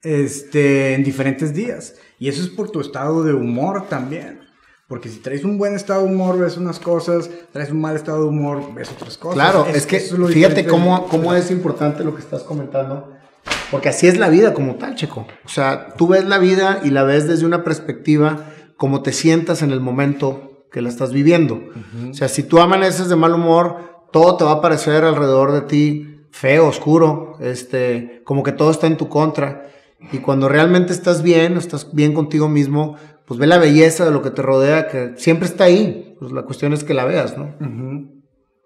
[0.04, 1.94] este, en diferentes días.
[2.18, 4.40] Y eso es por tu estado de humor también.
[4.86, 8.22] Porque si traes un buen estado de humor, ves unas cosas, traes un mal estado
[8.22, 9.34] de humor, ves otras cosas.
[9.34, 13.12] Claro, es, que fíjate cómo, cómo es importante lo que estás comentando.
[13.70, 15.26] Porque así es la vida como tal, Checo.
[15.44, 19.62] O sea, tú ves la vida y la ves desde una perspectiva como te sientas
[19.62, 21.60] en el momento que la estás viviendo.
[22.10, 25.62] O sea, si tú amaneces de mal humor, todo te va a parecer alrededor de
[25.62, 29.70] ti feo, oscuro, este, como que todo está en tu contra.
[30.12, 34.22] Y cuando realmente estás bien, estás bien contigo mismo, pues ve la belleza de lo
[34.22, 36.16] que te rodea, que siempre está ahí.
[36.18, 37.54] Pues la cuestión es que la veas, ¿no?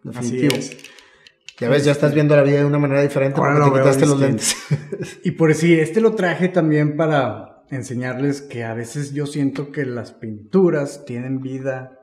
[0.03, 0.57] Definitivo.
[1.61, 4.07] Ya ves, ya estás viendo la vida de una manera diferente Ahora porque te quitaste
[4.07, 4.57] los lentes.
[5.24, 9.85] y por decir, este lo traje también para enseñarles que a veces yo siento que
[9.85, 11.98] las pinturas tienen vida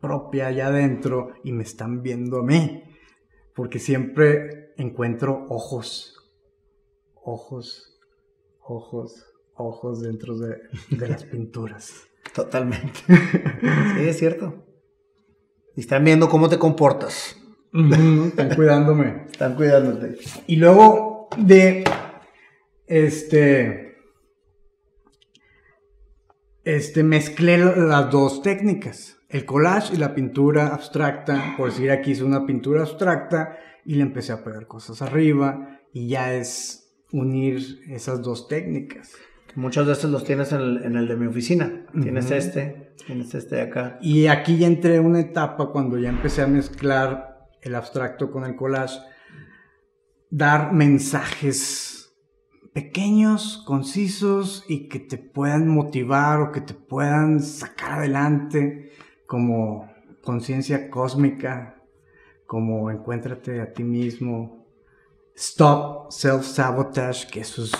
[0.00, 2.82] propia allá adentro y me están viendo a mí.
[3.54, 6.16] Porque siempre encuentro ojos,
[7.22, 7.89] ojos,
[8.70, 10.58] ojos, ojos dentro de,
[10.90, 12.08] las pinturas.
[12.34, 13.00] Totalmente.
[13.08, 14.64] sí, es cierto.
[15.76, 17.36] Y están viendo cómo te comportas.
[17.72, 19.26] están cuidándome.
[19.30, 20.18] Están cuidándote.
[20.46, 21.84] Y luego de
[22.86, 23.90] este
[26.62, 31.54] este mezclé las dos técnicas, el collage y la pintura abstracta.
[31.56, 36.08] Por decir aquí hice una pintura abstracta y le empecé a pegar cosas arriba y
[36.08, 36.79] ya es
[37.12, 39.12] unir esas dos técnicas.
[39.56, 41.86] Muchos de estos los tienes en el, de mi oficina.
[42.00, 43.98] Tienes este, tienes este de acá.
[44.00, 48.44] Y aquí ya entré en una etapa cuando ya empecé a mezclar el abstracto con
[48.44, 49.00] el collage,
[50.30, 52.14] dar mensajes
[52.72, 58.92] pequeños, concisos y que te puedan motivar o que te puedan sacar adelante
[59.26, 59.90] como
[60.22, 61.82] conciencia cósmica,
[62.46, 64.59] como encuéntrate a ti mismo,
[65.40, 67.72] stop self-sabotage, que eso es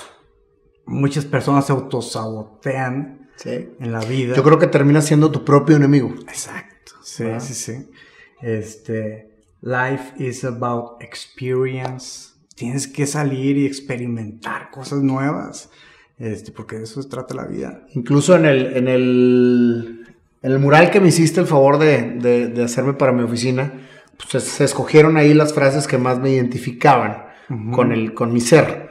[0.87, 4.35] muchas personas se autosabotean en la vida.
[4.35, 6.13] Yo creo que termina siendo tu propio enemigo.
[6.29, 7.91] Exacto, sí, sí, sí.
[8.43, 9.31] Este,
[9.63, 12.31] life is about experience.
[12.55, 15.71] Tienes que salir y experimentar cosas nuevas,
[16.19, 17.87] este, porque de eso se trata la vida.
[17.95, 20.07] Incluso en el, en el,
[20.43, 23.73] en el mural que me hiciste el favor de, de, hacerme para mi oficina,
[24.19, 27.30] pues se, escogieron ahí las frases que más me identificaban
[27.73, 28.91] con, el, con mi ser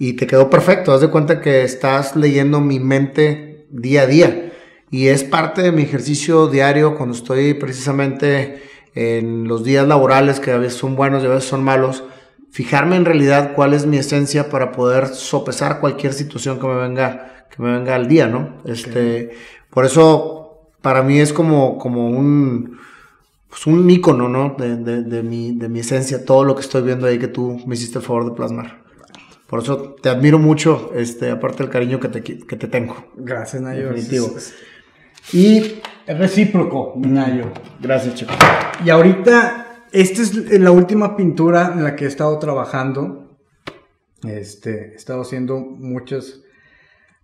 [0.00, 0.92] y te quedó perfecto.
[0.92, 4.52] Haz de cuenta que estás leyendo mi mente día a día
[4.90, 8.62] y es parte de mi ejercicio diario cuando estoy precisamente
[8.94, 12.02] en los días laborales que a veces son buenos y a veces son malos.
[12.50, 17.46] Fijarme en realidad cuál es mi esencia para poder sopesar cualquier situación que me venga,
[17.54, 18.56] que me venga al día, ¿no?
[18.64, 19.30] Este,
[19.68, 22.78] por eso para mí es como, como un,
[23.50, 24.54] pues un ícono, ¿no?
[24.56, 27.74] De, de, mi, de mi esencia, todo lo que estoy viendo ahí que tú me
[27.74, 28.84] hiciste el favor de plasmar.
[29.48, 32.94] Por eso te admiro mucho, este, aparte del cariño que te, que te tengo.
[33.16, 33.88] Gracias, Nayo.
[33.88, 34.28] Definitivo.
[35.32, 37.52] Y es recíproco, Nayo.
[37.80, 38.32] Gracias, chico.
[38.84, 43.36] Y ahorita, esta es la última pintura en la que he estado trabajando.
[44.22, 46.42] Este, he estado haciendo muchas,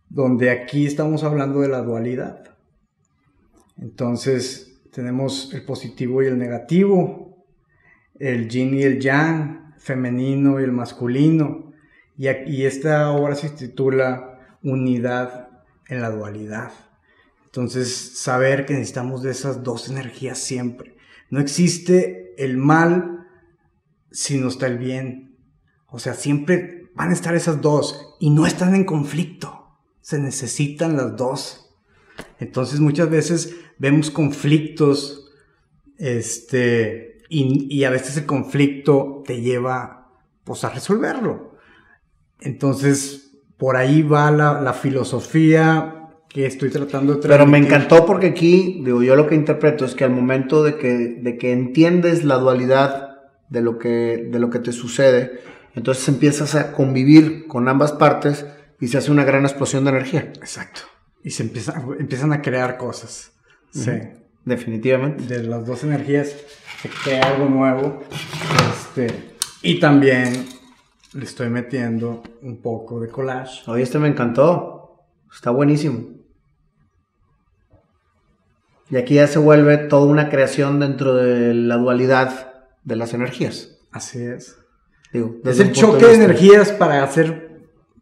[0.09, 2.43] donde aquí estamos hablando de la dualidad.
[3.79, 7.45] Entonces, tenemos el positivo y el negativo,
[8.19, 11.75] el yin y el yang, femenino y el masculino
[12.17, 15.51] y, esta obra se titula Unidad
[15.87, 16.73] en la dualidad.
[17.45, 20.97] Entonces, saber que necesitamos de esas dos energías siempre.
[21.29, 23.27] No existe el mal
[24.11, 25.37] si no está el bien.
[25.89, 29.77] O sea, siempre van a estar esas dos y no están en conflicto.
[30.01, 31.77] Se necesitan las dos.
[32.39, 35.31] Entonces, muchas veces vemos conflictos,
[35.99, 40.13] este, y, y a veces el conflicto te lleva,
[40.45, 41.57] pues, a resolverlo.
[42.41, 48.83] Entonces, por ahí va la, filosofía que estoy tratando de Pero me encantó porque aquí,
[48.85, 52.37] digo, yo lo que interpreto es que al momento de que, de que entiendes la
[52.37, 55.41] dualidad de lo, que, de lo que te sucede,
[55.75, 58.47] entonces empiezas a convivir con ambas partes
[58.81, 60.33] y se hace una gran explosión de energía.
[60.37, 60.83] Exacto.
[61.23, 63.33] Y se empieza, empiezan a crear cosas.
[63.71, 63.93] Sí.
[64.45, 65.25] Definitivamente.
[65.25, 66.37] De las dos energías
[66.81, 68.03] se crea algo nuevo.
[68.71, 70.47] Este, y también
[71.13, 73.69] le estoy metiendo un poco de collage.
[73.71, 75.07] Oye, este me encantó.
[75.33, 76.17] Está buenísimo.
[78.89, 82.53] Y aquí ya se vuelve toda una creación dentro de la dualidad
[82.85, 83.79] de las energías.
[83.91, 84.57] Así es.
[85.45, 87.46] es el choque de, energías para hacer,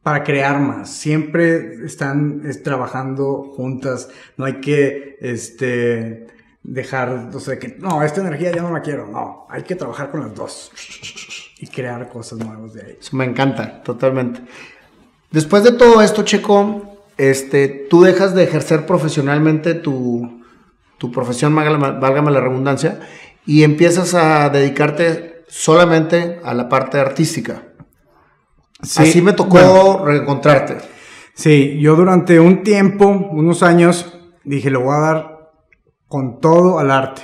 [0.04, 0.90] para crear más.
[0.90, 4.08] Siempre están trabajando juntas.
[4.36, 6.28] No hay que, este,
[6.62, 9.08] dejar, o sea, que no, esta energía ya no la quiero.
[9.08, 10.70] No, hay que trabajar con las dos.
[11.58, 12.98] y crear cosas nuevas de ahí.
[13.12, 14.40] me encanta, totalmente.
[15.30, 20.44] Después de todo esto, Checo, este, tú dejas de ejercer profesionalmente tu,
[20.98, 23.00] tu profesión, válgame la redundancia,
[23.46, 27.62] y empiezas a dedicarte solamente a la parte artística.
[28.84, 30.76] Así me tocó reencontrarte.
[31.34, 35.52] Sí, yo durante un tiempo, unos años, dije, le voy a dar
[36.06, 37.22] con todo al arte.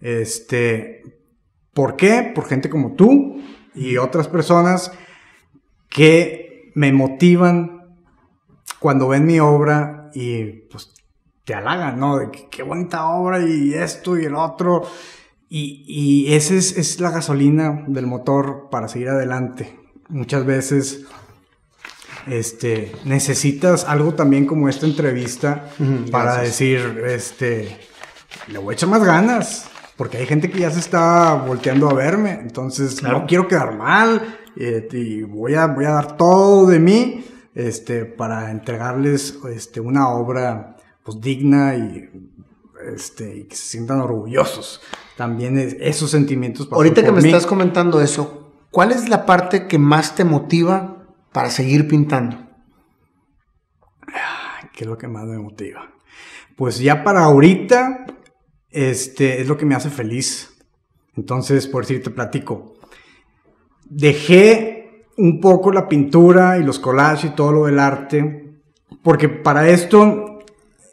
[0.00, 1.02] Este,
[1.72, 2.32] ¿por qué?
[2.34, 3.40] Por gente como tú
[3.74, 4.92] y otras personas
[5.88, 7.96] que me motivan
[8.80, 10.92] cuando ven mi obra y pues
[11.44, 12.18] te halagan, ¿no?
[12.18, 14.82] De qué bonita obra y esto y el otro.
[15.48, 19.78] Y, y esa es, es, la gasolina del motor para seguir adelante.
[20.14, 21.06] Muchas veces
[22.28, 25.70] este, necesitas algo también como esta entrevista
[26.12, 27.80] para decir, este,
[28.46, 29.68] le voy a echar más ganas.
[29.96, 32.30] Porque hay gente que ya se está volteando a verme.
[32.30, 34.38] Entonces, no quiero quedar mal.
[34.56, 40.10] Eh, y voy a, voy a dar todo de mí este, para entregarles este, una
[40.10, 42.08] obra pues digna y,
[42.94, 44.80] este, y que se sientan orgullosos.
[45.16, 46.68] También esos sentimientos.
[46.70, 48.43] Ahorita que me estás comentando eso,
[48.74, 52.36] ¿cuál es la parte que más te motiva para seguir pintando?
[54.72, 55.92] ¿Qué es lo que más me motiva?
[56.56, 58.04] Pues ya para ahorita,
[58.70, 60.58] este, es lo que me hace feliz.
[61.16, 62.74] Entonces, por decir, te platico.
[63.84, 68.58] Dejé un poco la pintura y los collages y todo lo del arte,
[69.04, 70.40] porque para esto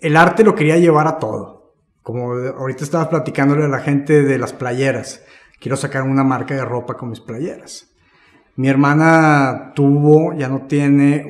[0.01, 1.73] el arte lo quería llevar a todo.
[2.03, 5.23] Como ahorita estaba platicándole a la gente de las playeras.
[5.61, 7.87] Quiero sacar una marca de ropa con mis playeras.
[8.55, 11.23] Mi hermana tuvo, ya no tiene,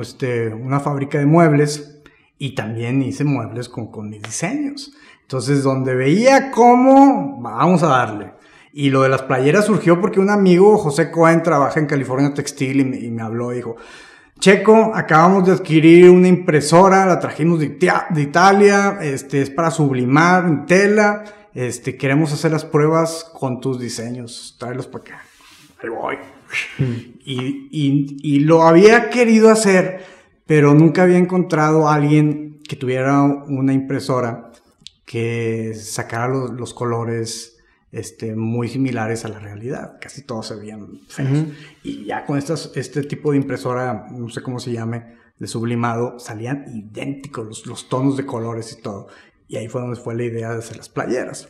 [0.00, 2.00] este, una fábrica de muebles
[2.38, 4.92] y también hice muebles con, con mis diseños.
[5.22, 8.34] Entonces, donde veía cómo, vamos a darle.
[8.72, 12.78] Y lo de las playeras surgió porque un amigo, José Cohen, trabaja en California Textil
[12.78, 13.74] y me, y me habló y dijo,
[14.38, 17.76] Checo, acabamos de adquirir una impresora, la trajimos de,
[18.16, 21.24] Italia, este, es para sublimar en tela,
[21.58, 25.22] este, queremos hacer las pruebas con tus diseños, tráelos para acá.
[25.82, 26.16] Ahí voy.
[27.24, 30.04] Y, y, y, lo había querido hacer,
[30.46, 34.52] pero nunca había encontrado a alguien que tuviera una impresora
[35.04, 37.58] que sacara los, los colores
[37.90, 39.98] este, muy similares a la realidad.
[40.00, 41.44] Casi todos se veían feos.
[41.82, 46.20] Y ya con estas, este tipo de impresora, no sé cómo se llame, de sublimado,
[46.20, 49.08] salían idénticos los, los tonos de colores y todo.
[49.48, 51.48] Y ahí fue donde fue la idea de hacer las playeras.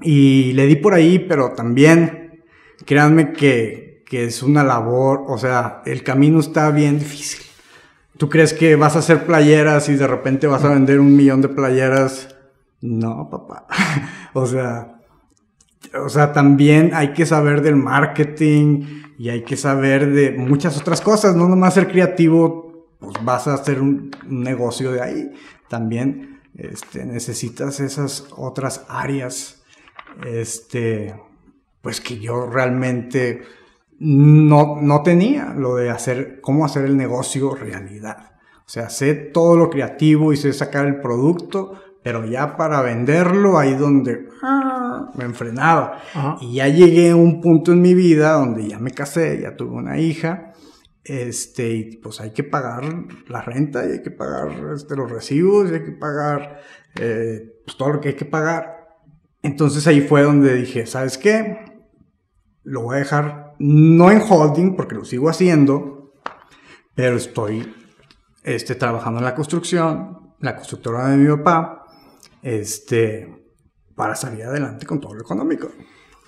[0.00, 2.44] Y le di por ahí, pero también,
[2.86, 7.44] créanme que, que es una labor, o sea, el camino está bien difícil.
[8.16, 11.40] ¿Tú crees que vas a hacer playeras y de repente vas a vender un millón
[11.40, 12.34] de playeras?
[12.80, 13.66] No, papá.
[14.34, 15.00] o sea,
[15.94, 21.00] o sea, también hay que saber del marketing y hay que saber de muchas otras
[21.00, 25.32] cosas, no nomás ser creativo, pues vas a hacer un, negocio de ahí.
[25.68, 26.29] También
[26.60, 29.62] este, necesitas esas otras áreas,
[30.26, 31.14] este,
[31.80, 33.42] pues que yo realmente
[33.98, 38.32] no, no tenía, lo de hacer, cómo hacer el negocio realidad.
[38.58, 43.58] O sea, sé todo lo creativo y sé sacar el producto, pero ya para venderlo,
[43.58, 46.00] ahí donde ah, me enfrenaba.
[46.40, 49.76] Y ya llegué a un punto en mi vida donde ya me casé, ya tuve
[49.76, 50.49] una hija,
[51.04, 52.84] este, y pues hay que pagar
[53.28, 56.60] la renta, y hay que pagar este, los recibos, y hay que pagar
[56.96, 58.98] eh, pues todo lo que hay que pagar.
[59.42, 61.64] Entonces ahí fue donde dije, ¿sabes qué?
[62.62, 66.12] Lo voy a dejar no en holding, porque lo sigo haciendo,
[66.94, 67.74] pero estoy
[68.42, 71.84] este, trabajando en la construcción, la constructora de mi papá,
[72.42, 73.40] este,
[73.94, 75.70] para salir adelante con todo lo económico.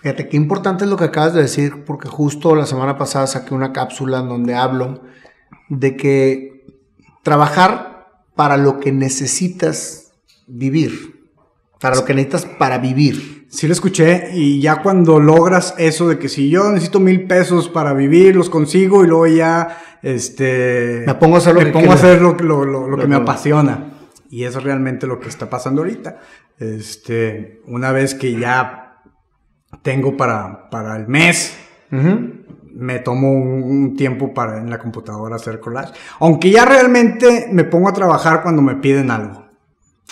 [0.02, 3.54] Fíjate, qué importante es lo que acabas de decir, porque justo la semana pasada saqué
[3.54, 5.02] una cápsula en donde hablo
[5.68, 6.66] de que
[7.22, 10.12] trabajar para lo que necesitas
[10.48, 11.30] vivir,
[11.80, 13.46] para lo que necesitas para vivir.
[13.48, 17.68] Sí lo escuché y ya cuando logras eso de que si yo necesito mil pesos
[17.68, 21.04] para vivir, los consigo y luego ya, este...
[21.06, 22.34] Me pongo a hacer lo, que, pongo a hacer lo,
[22.64, 23.92] lo que me apasiona.
[24.30, 26.18] Y eso es realmente lo que está pasando ahorita.
[26.58, 28.81] Este, una vez que ya
[29.82, 31.56] tengo para, para el mes,
[32.74, 35.92] me tomo un, tiempo para en la computadora hacer collage.
[36.20, 39.46] Aunque ya realmente me pongo a trabajar cuando me piden algo.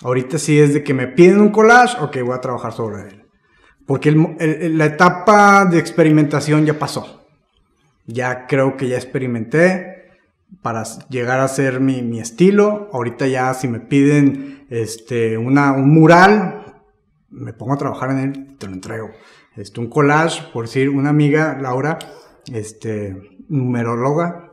[0.02, 3.24] Ahorita sí es de que me piden un collage, ok, voy a trabajar sobre él.
[3.86, 7.26] Porque la etapa de experimentación ya pasó.
[8.06, 10.00] Ya creo que ya experimenté
[10.62, 12.88] para llegar a ser mi, estilo.
[12.92, 16.82] Ahorita ya si me piden este, una, un mural,
[17.30, 19.10] me pongo a trabajar en él, te lo entrego.
[19.56, 21.98] Este, un collage, por decir, una amiga, Laura,
[22.52, 24.52] este, numeróloga,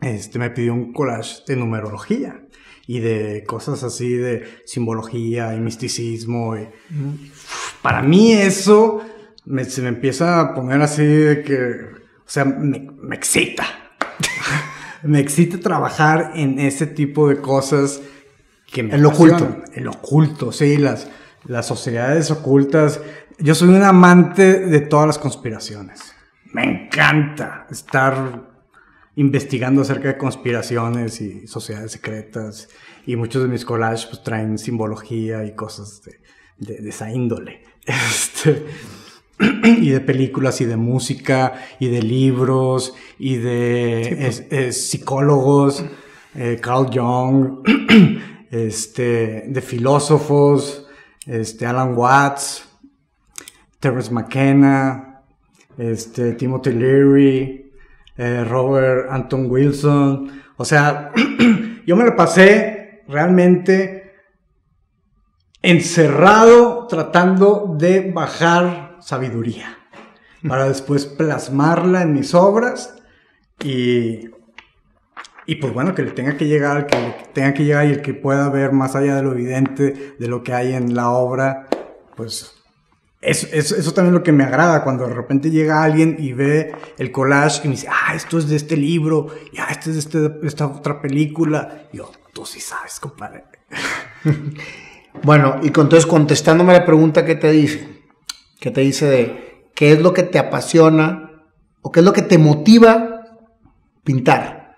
[0.00, 2.44] este, me pidió un collage de numerología
[2.86, 6.56] y de cosas así de simbología y misticismo.
[6.56, 6.68] Y,
[7.82, 9.02] Para mí eso
[9.44, 11.60] me, se me empieza a poner así de que,
[12.18, 13.64] o sea, me, me excita.
[15.02, 18.00] me excita trabajar en ese tipo de cosas
[18.70, 19.62] que me En lo oculto.
[19.72, 21.08] El oculto, sí, las,
[21.46, 23.00] las sociedades ocultas.
[23.38, 26.00] Yo soy un amante de todas las conspiraciones.
[26.52, 28.52] Me encanta estar
[29.16, 32.68] investigando acerca de conspiraciones y sociedades secretas.
[33.06, 36.20] Y muchos de mis collages pues, traen simbología y cosas de,
[36.58, 37.62] de- de esa índole.
[37.86, 38.64] Este,
[39.64, 45.84] y de películas y de música y de libros y de es- es psicólogos,
[46.34, 47.58] eh, Carl Jung,
[48.50, 50.86] este, de filósofos,
[51.26, 52.68] este, Alan Watts,
[53.84, 55.20] Terence McKenna,
[55.76, 57.70] este, Timothy Leary,
[58.16, 60.42] eh, Robert Anton Wilson.
[60.56, 61.12] O sea,
[61.86, 64.14] yo me lo pasé realmente
[65.60, 69.76] encerrado tratando de bajar sabiduría
[70.48, 73.02] para después plasmarla en mis obras
[73.62, 74.30] y,
[75.44, 76.96] y pues bueno, que le tenga que llegar, que
[77.34, 80.42] tenga que llegar y el que pueda ver más allá de lo evidente de lo
[80.42, 81.66] que hay en la obra,
[82.16, 82.63] pues
[83.24, 86.32] eso, eso, eso también es lo que me agrada, cuando de repente llega alguien y
[86.32, 89.90] ve el collage y me dice, ah, esto es de este libro, y ah, este
[89.90, 91.88] es de este- esta otra película.
[91.92, 93.44] Y yo, tú sí sabes, compadre.
[95.22, 98.02] Bueno, y entonces contestándome la pregunta que te dice,
[98.58, 101.44] que te dice de qué es lo que te apasiona
[101.82, 103.20] o qué es lo que te motiva
[104.02, 104.74] pintar.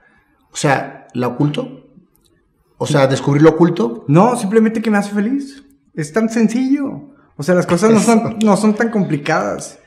[0.53, 1.89] O sea, ¿lo oculto?
[2.77, 4.05] O sea, descubrir lo oculto.
[4.09, 5.65] No, simplemente que me hace feliz.
[5.95, 7.15] Es tan sencillo.
[7.37, 9.79] O sea, las cosas no son, no son tan complicadas.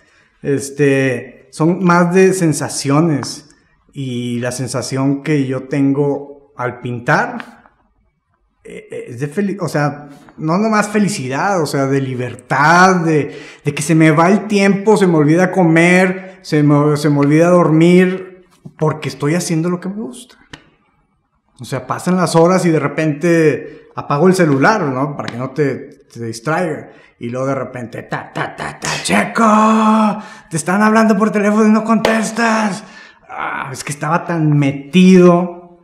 [0.41, 3.49] Este, son más de sensaciones.
[3.91, 7.71] Y la sensación que yo tengo al pintar
[8.63, 9.65] eh, eh, es de felicidad.
[9.65, 14.29] O sea, no nomás felicidad, o sea, de libertad, de, de que se me va
[14.29, 18.45] el tiempo, se me olvida comer, se me, se me olvida dormir,
[18.77, 20.35] porque estoy haciendo lo que me gusta.
[21.59, 25.17] O sea, pasan las horas y de repente apago el celular, ¿no?
[25.17, 26.91] Para que no te, te distraiga.
[27.19, 31.71] Y luego de repente, ta, ta, ta, ta, checo, te están hablando por teléfono y
[31.71, 32.83] no contestas.
[33.27, 35.79] Ah, es que estaba tan metido.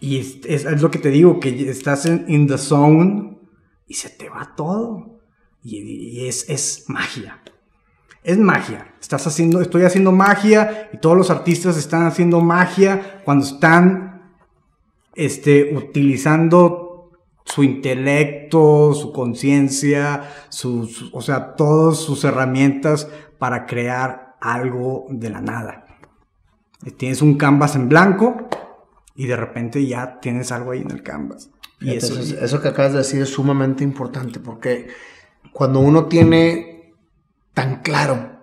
[0.00, 3.38] Y es, lo que te digo, que estás en in the zone
[3.86, 5.20] y se te va todo.
[5.62, 7.40] Y, y es, es magia.
[8.24, 8.92] Es magia.
[9.00, 14.34] Estás haciendo, estoy haciendo magia y todos los artistas están haciendo magia cuando están
[15.14, 16.85] este, utilizando
[17.46, 20.30] su intelecto, su conciencia,
[21.12, 25.86] o sea, todas sus herramientas para crear algo de la nada.
[26.96, 28.48] Tienes un canvas en blanco
[29.14, 31.50] y de repente ya tienes algo ahí en el canvas.
[31.80, 34.88] Y eso, eso que acabas de decir es sumamente importante porque
[35.52, 36.94] cuando uno tiene
[37.54, 38.40] tan claro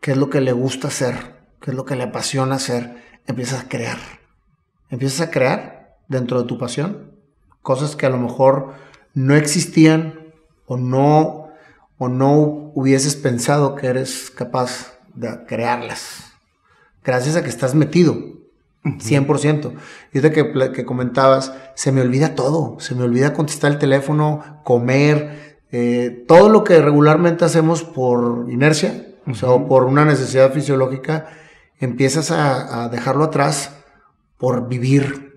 [0.00, 2.96] qué es lo que le gusta hacer, qué es lo que le apasiona hacer,
[3.26, 3.98] empiezas a crear.
[4.90, 7.07] Empiezas a crear dentro de tu pasión
[7.68, 8.72] cosas que a lo mejor
[9.12, 10.32] no existían
[10.64, 11.50] o no
[11.98, 16.32] o no hubieses pensado que eres capaz de crearlas.
[17.04, 18.16] Gracias a que estás metido
[18.84, 19.74] 100%.
[20.14, 22.80] Y ahorita que, que comentabas, se me olvida todo.
[22.80, 29.08] Se me olvida contestar el teléfono, comer, eh, todo lo que regularmente hacemos por inercia,
[29.26, 31.28] o sea, o por una necesidad fisiológica,
[31.80, 33.74] empiezas a, a dejarlo atrás
[34.38, 35.27] por vivir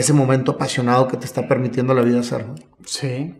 [0.00, 2.46] ese momento apasionado que te está permitiendo la vida hacer.
[2.46, 2.54] ¿no?
[2.84, 3.34] Sí,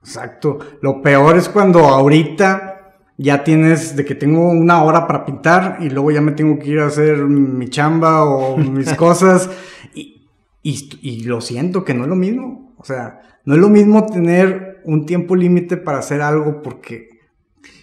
[0.00, 0.58] exacto.
[0.80, 5.88] Lo peor es cuando ahorita ya tienes de que tengo una hora para pintar y
[5.88, 9.50] luego ya me tengo que ir a hacer mi chamba o mis cosas
[9.94, 10.28] y,
[10.62, 12.74] y, y lo siento que no es lo mismo.
[12.76, 17.08] O sea, no es lo mismo tener un tiempo límite para hacer algo porque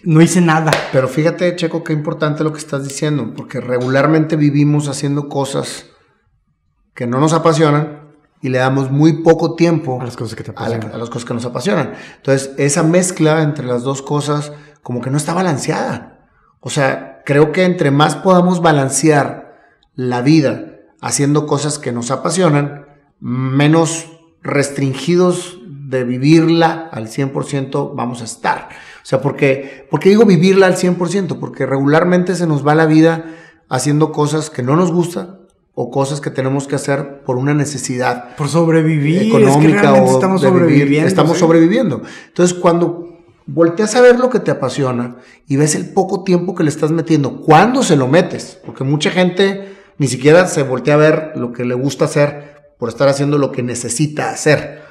[0.04, 0.70] no hice nada.
[0.92, 5.90] Pero fíjate, Checo, qué importante lo que estás diciendo, porque regularmente vivimos haciendo cosas
[6.94, 8.03] que no nos apasionan
[8.44, 10.92] y le damos muy poco tiempo A las cosas que te a, la- apasionan.
[10.94, 11.94] a las cosas que nos apasionan.
[12.16, 16.28] Entonces, esa mezcla entre las dos cosas como que no está balanceada.
[16.60, 19.56] O sea, creo que entre más podamos balancear
[19.94, 22.84] la vida haciendo cosas que nos apasionan,
[23.18, 24.10] menos
[24.42, 28.68] restringidos de vivirla al 100% vamos a estar.
[29.02, 31.38] O sea, porque, porque digo vivirla al 100%?
[31.38, 33.24] Porque regularmente se nos va la vida
[33.68, 35.43] haciendo cosas que no nos gustan
[35.74, 39.22] o cosas que tenemos que hacer por una necesidad Por sobrevivir.
[39.22, 41.08] económica es que realmente o estamos de vivir, sobreviviendo.
[41.08, 41.40] estamos ¿sí?
[41.40, 42.02] sobreviviendo.
[42.28, 43.14] Entonces, cuando,
[43.46, 45.16] volteas a ver lo que te apasiona
[45.46, 47.40] y ves el poco tiempo que le estás metiendo.
[47.40, 48.58] ¿Cuándo se lo metes?
[48.64, 52.88] Porque mucha gente ni siquiera se voltea a ver lo que le gusta hacer por
[52.88, 54.82] estar haciendo lo que necesita hacer.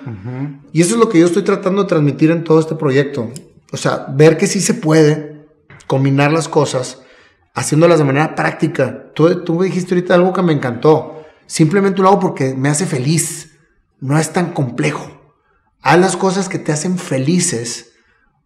[0.71, 3.29] Y eso es lo que yo estoy tratando de transmitir en todo este proyecto.
[3.71, 5.45] O sea, ver que sí se puede
[5.87, 7.02] combinar las cosas
[7.53, 9.11] haciéndolas de manera práctica.
[9.13, 11.23] Tú, tú me dijiste ahorita algo que me encantó.
[11.45, 13.57] Simplemente lo hago porque me hace feliz.
[13.99, 15.35] No es tan complejo.
[15.81, 17.93] Haz las cosas que te hacen felices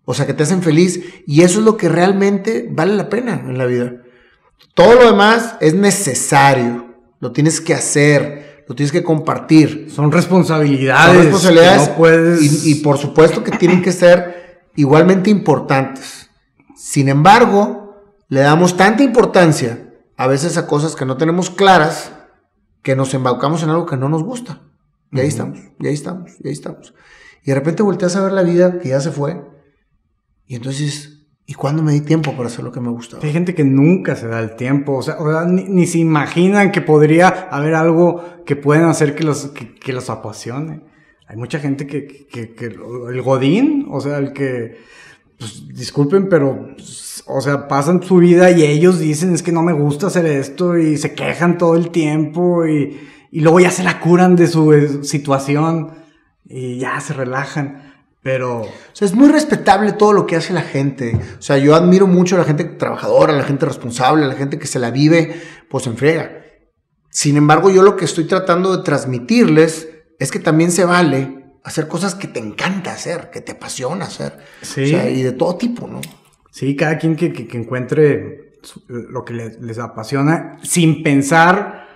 [0.09, 1.01] o sea, que te hacen feliz.
[1.27, 3.91] Y eso es lo que realmente vale la pena en la vida.
[4.73, 6.95] Todo lo demás es necesario.
[7.19, 8.63] Lo tienes que hacer.
[8.69, 9.89] Lo tienes que compartir.
[9.93, 11.13] Son responsabilidades.
[11.13, 11.89] Son responsabilidades.
[11.89, 12.65] puedes...
[12.65, 16.29] y, por supuesto que tienen que ser igualmente importantes.
[16.73, 17.86] Sin embargo,
[18.27, 22.11] le damos tanta importancia a veces a cosas que no tenemos claras
[22.81, 24.61] que nos embaucamos en algo que no nos gusta.
[25.11, 26.93] Y ahí estamos, y ahí estamos, y ahí estamos.
[27.43, 29.41] Y de repente volteas a ver la vida que ya se fue
[30.47, 33.21] y entonces, ¿y cuándo me di tiempo para hacer lo que me gustaba?
[33.23, 37.27] Hay gente que nunca se da el tiempo, o sea, ni, se imaginan que podría
[37.27, 40.83] haber algo que puedan hacer que los, que, los apasione.
[41.27, 44.77] Hay mucha gente que, que, que, el godín, o sea, el que,
[45.37, 49.61] pues, disculpen, pero, pues, o sea, pasan su vida y ellos dicen, es que no
[49.61, 52.99] me gusta hacer esto y se quejan todo el tiempo y,
[53.31, 55.91] y luego ya se la curan de su situación
[56.45, 57.87] y ya se relajan.
[58.21, 58.67] Pero.
[58.99, 61.17] Es muy respetable todo lo que hace la gente.
[61.37, 64.35] O sea, yo admiro mucho a la gente trabajadora, a la gente responsable, a la
[64.35, 66.31] gente que se la vive, pues en friega.
[67.09, 69.87] Sin embargo, yo lo que estoy tratando de transmitirles
[70.19, 71.36] es que también se vale
[71.67, 74.37] hacer cosas que te encanta hacer, que te apasiona hacer.
[74.61, 74.83] Sí.
[74.83, 75.99] O sea, y de todo tipo, ¿no?
[76.49, 78.53] Sí, cada quien que, que, encuentre
[78.87, 81.87] lo que les, les apasiona sin pensar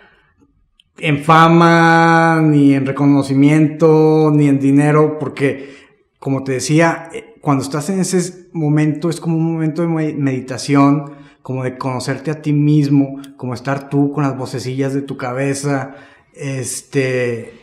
[0.97, 5.73] en fama, ni en reconocimiento, ni en dinero, porque
[6.19, 11.13] como te decía, eh, cuando estás en ese momento es como un momento de meditación,
[11.41, 15.95] como de conocerte a ti mismo, como estar tú con las vocecillas de tu cabeza,
[16.33, 17.53] este,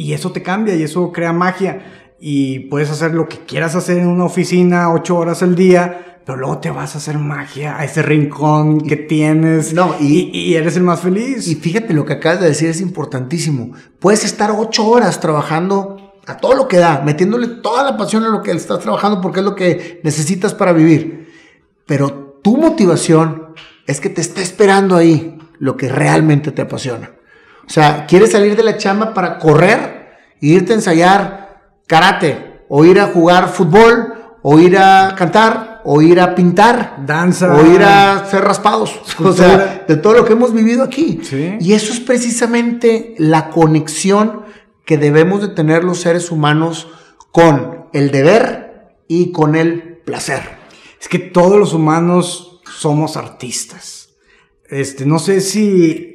[0.00, 3.98] y eso te cambia y eso crea magia y puedes hacer lo que quieras hacer
[3.98, 7.84] en una oficina ocho horas al día, pero luego te vas a hacer magia a
[7.84, 11.48] ese rincón que tienes no, y, y, eres el más feliz.
[11.48, 13.72] Y fíjate, lo que acabas de decir es importantísimo.
[13.98, 18.30] Puedes estar ocho horas trabajando a todo lo que da, metiéndole toda la pasión a
[18.30, 21.28] lo que estás trabajando porque es lo que necesitas para vivir.
[21.84, 23.54] Pero tu motivación
[23.86, 27.19] es que te está esperando ahí lo que realmente te apasiona.
[27.70, 32.84] O sea, quieres salir de la chamba para correr e irte a ensayar karate, o
[32.84, 37.80] ir a jugar fútbol, o ir a cantar, o ir a pintar, danza, o ir
[37.84, 39.00] a hacer raspados.
[39.20, 41.20] O sea, de todo lo que hemos vivido aquí.
[41.60, 44.42] Y eso es precisamente la conexión
[44.84, 46.88] que debemos de tener los seres humanos
[47.30, 50.42] con el deber y con el placer.
[51.00, 54.08] Es que todos los humanos somos artistas.
[54.68, 56.09] Este, no sé si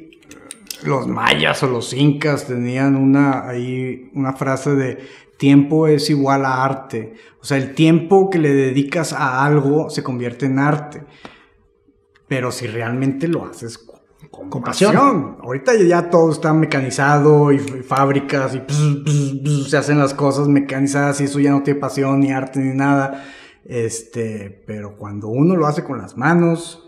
[0.86, 4.98] los mayas o los incas tenían una, ahí, una frase de
[5.38, 7.14] tiempo es igual a arte.
[7.42, 11.04] O sea, el tiempo que le dedicas a algo se convierte en arte.
[12.28, 13.78] Pero si realmente lo haces
[14.32, 15.38] con, pasión.
[15.42, 21.40] Ahorita ya todo está mecanizado y, fábricas y se hacen las cosas mecanizadas y eso
[21.40, 23.24] ya no tiene pasión ni arte ni nada.
[23.66, 26.84] Este, pero cuando uno lo hace con las manos,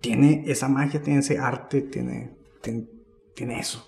[0.00, 2.86] tiene esa magia, tiene ese arte, tiene, tiene,
[3.36, 3.86] eso.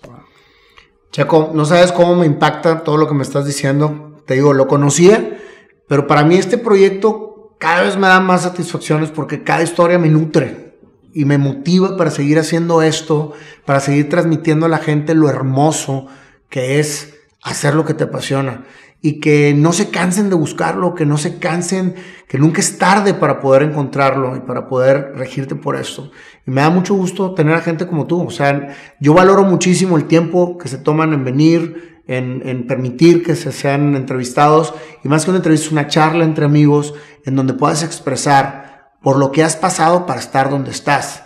[1.11, 4.21] Checo, no sabes cómo me impacta todo lo que me estás diciendo.
[4.25, 5.39] Te digo, lo conocía,
[5.87, 10.09] pero para mí este proyecto cada vez me da más satisfacciones porque cada historia me
[10.09, 10.77] nutre
[11.13, 13.33] y me motiva para seguir haciendo esto,
[13.65, 16.07] para seguir transmitiendo a la gente lo hermoso
[16.49, 18.65] que es hacer lo que te apasiona
[19.01, 21.95] y que no se cansen de buscarlo, que no se cansen,
[22.27, 26.11] que nunca es tarde para poder encontrarlo y para poder regirte por esto.
[26.49, 28.25] Y me da mucho gusto tener a gente como tú.
[28.25, 33.35] O sea, yo valoro muchísimo el tiempo que se toman en venir, en, permitir que
[33.35, 34.73] se sean entrevistados
[35.03, 39.31] y más que una entrevista, una charla entre amigos en donde puedas expresar por lo
[39.31, 41.23] que has pasado para estar donde estás.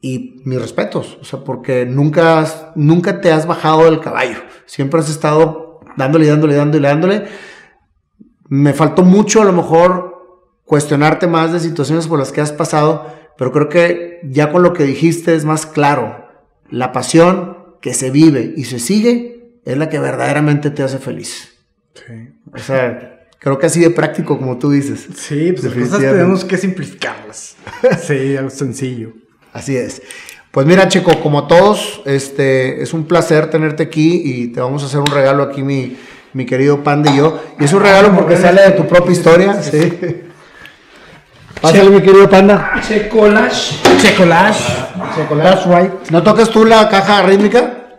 [0.00, 2.44] Y mis respetos, o sea, porque nunca,
[2.74, 4.38] nunca te has bajado del caballo.
[4.66, 7.28] Siempre has estado dándole, dándole, dándole, dándole.
[8.48, 10.10] Me faltó mucho a lo mejor
[10.64, 14.74] cuestionarte más de situaciones por las que has pasado, pero creo que ya con lo
[14.74, 16.28] que dijiste es más claro.
[16.68, 21.54] La pasión que se vive y se sigue es la que verdaderamente te hace feliz.
[21.94, 22.34] Sí.
[22.52, 25.08] O sea, Creo que así de práctico, como tú dices.
[25.16, 27.56] Sí, pues las cosas tenemos que simplificarlas.
[28.06, 29.14] sí, algo sencillo.
[29.54, 30.02] Así es.
[30.50, 34.86] Pues mira, Checo, como todos, este, es un placer tenerte aquí y te vamos a
[34.86, 35.96] hacer un regalo aquí, mi
[36.32, 37.42] mi querido Panda y yo.
[37.58, 39.62] Y es un regalo porque sale de tu propia historia.
[39.62, 39.98] Sí.
[41.60, 42.80] Pásale, mi querido Panda.
[42.86, 43.82] Checolash.
[44.00, 44.60] Checolash.
[45.42, 46.10] That's right.
[46.10, 47.98] ¿No tocas tú la caja rítmica?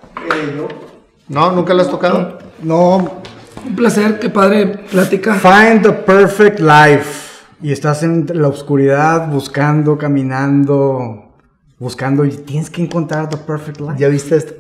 [1.30, 1.52] no.
[1.52, 2.40] ¿Nunca la has tocado?
[2.64, 3.22] No,
[3.66, 5.36] Un placer, qué padre plática.
[5.36, 7.30] Find the perfect life.
[7.62, 11.36] Y estás en la oscuridad buscando, caminando,
[11.78, 13.96] buscando y tienes que encontrar the perfect life.
[13.98, 14.54] ¿Ya viste esto?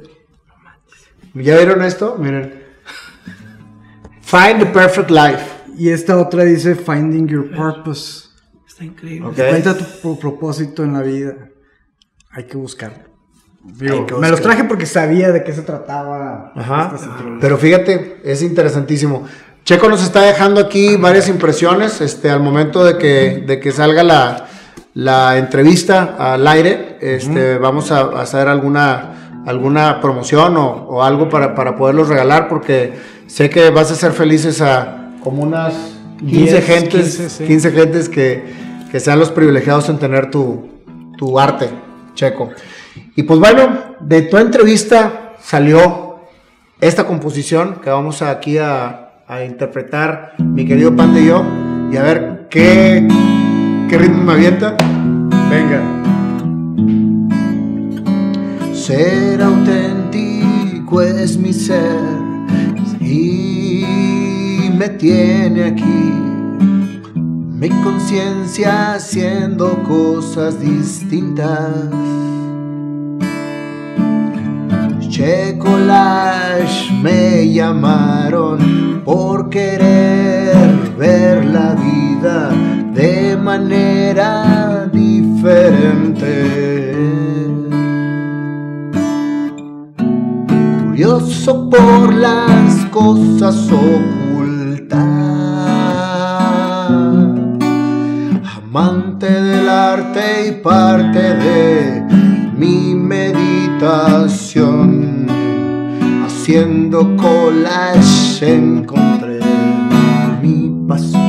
[1.33, 2.15] ¿Ya vieron esto?
[2.19, 2.61] Miren.
[4.21, 5.43] Find the perfect life.
[5.75, 8.30] Y esta otra dice finding your purpose.
[8.81, 9.27] Está increíble.
[9.29, 9.37] Ok.
[9.37, 11.33] Encuentra tu pro- propósito en la vida.
[12.31, 12.97] Hay que buscarlo.
[13.63, 16.51] Digo, Hay que me los traje porque sabía de qué se trataba.
[16.55, 16.93] Ajá.
[17.39, 19.25] Pero fíjate, es interesantísimo.
[19.63, 24.03] Checo nos está dejando aquí varias impresiones este, al momento de que, de que salga
[24.03, 24.47] la,
[24.95, 26.97] la entrevista al aire.
[27.01, 32.47] Este, Vamos a, a hacer alguna, alguna promoción o, o algo para, para poderlos regalar
[32.49, 32.93] porque
[33.27, 35.75] sé que vas a ser felices a como unas
[36.21, 37.43] 15 10, gentes, 15, sí.
[37.45, 40.69] 15 gentes que, que sean los privilegiados en tener tu,
[41.17, 41.69] tu arte,
[42.13, 42.49] Checo.
[43.15, 46.19] Y pues bueno, de tu entrevista salió
[46.81, 51.45] esta composición que vamos aquí a, a interpretar mi querido Panda y yo.
[51.89, 53.07] Y a ver qué,
[53.89, 54.75] qué ritmo me avienta.
[55.49, 55.81] Venga.
[58.73, 61.95] Ser auténtico es mi ser
[62.99, 66.30] y me tiene aquí.
[67.61, 71.69] Mi conciencia haciendo cosas distintas.
[75.07, 80.57] Checolash me llamaron por querer
[80.97, 82.49] ver la vida
[82.95, 86.33] de manera diferente.
[90.87, 95.30] Curioso por las cosas ocultas
[98.73, 102.01] amante del arte y parte de
[102.55, 104.47] mi meditación.
[106.25, 109.41] Haciendo collage encontré
[110.41, 111.21] mi pasión.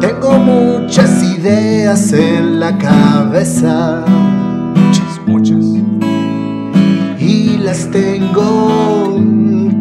[0.00, 4.06] Tengo muchas ideas en la cabeza,
[4.74, 5.66] muchas, muchas,
[7.20, 9.20] y las tengo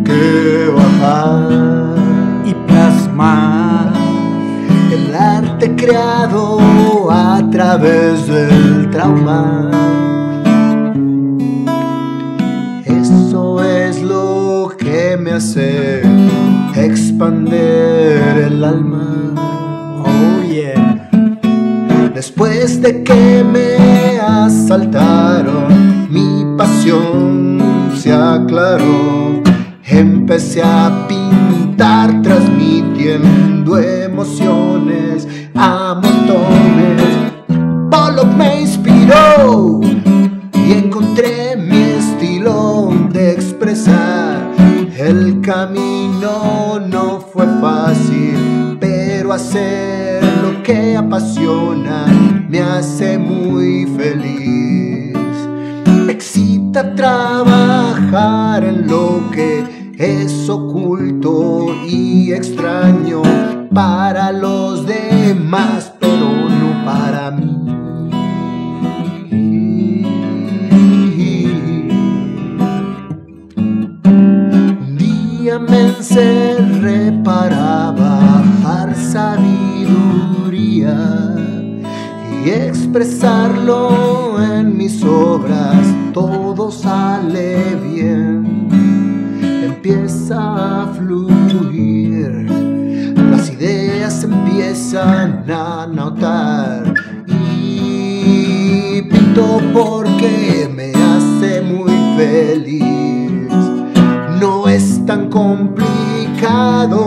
[0.03, 1.47] que bajar
[2.45, 3.60] Y plasmar.
[5.21, 9.69] El arte creado a través del trauma.
[12.85, 16.01] Eso es lo que me hace
[16.75, 19.33] expander el alma.
[20.05, 21.09] Oh yeah.
[22.13, 27.59] Después de que me asaltaron, mi pasión
[27.95, 29.41] se aclaró.
[29.83, 33.77] Empecé a pintar transmitiendo
[34.21, 37.01] emociones a montones.
[38.37, 44.51] Me inspiró y encontré mi estilo de expresar.
[44.97, 52.05] El camino no fue fácil, pero hacer lo que apasiona
[52.47, 55.17] me hace muy feliz.
[56.05, 59.63] Me excita trabajar en lo que
[59.97, 63.21] es oculto y extraño
[63.73, 67.47] para los demás, pero no para mí.
[74.05, 79.77] Un día me encerré para bajar sabiduría
[82.43, 85.77] y expresarlo en mis obras.
[86.13, 88.67] Todo sale bien,
[89.63, 92.40] empieza a fluir.
[94.93, 96.83] A notar
[97.25, 103.47] y pinto porque me hace muy feliz.
[104.41, 106.99] No es tan complicado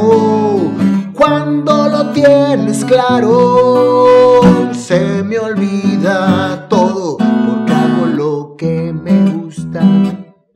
[1.13, 4.41] cuando lo tienes claro.
[4.73, 9.83] Se me olvida todo porque hago lo que me gusta.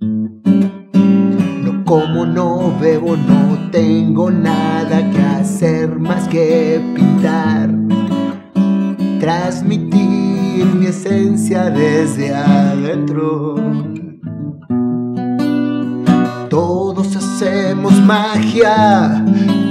[0.00, 6.67] No como, no bebo, no tengo nada que hacer más que.
[9.48, 13.54] Transmitir mi esencia desde adentro.
[16.50, 19.24] Todos hacemos magia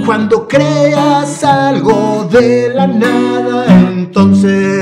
[0.04, 3.66] cuando creas algo de la nada.
[3.88, 4.77] Entonces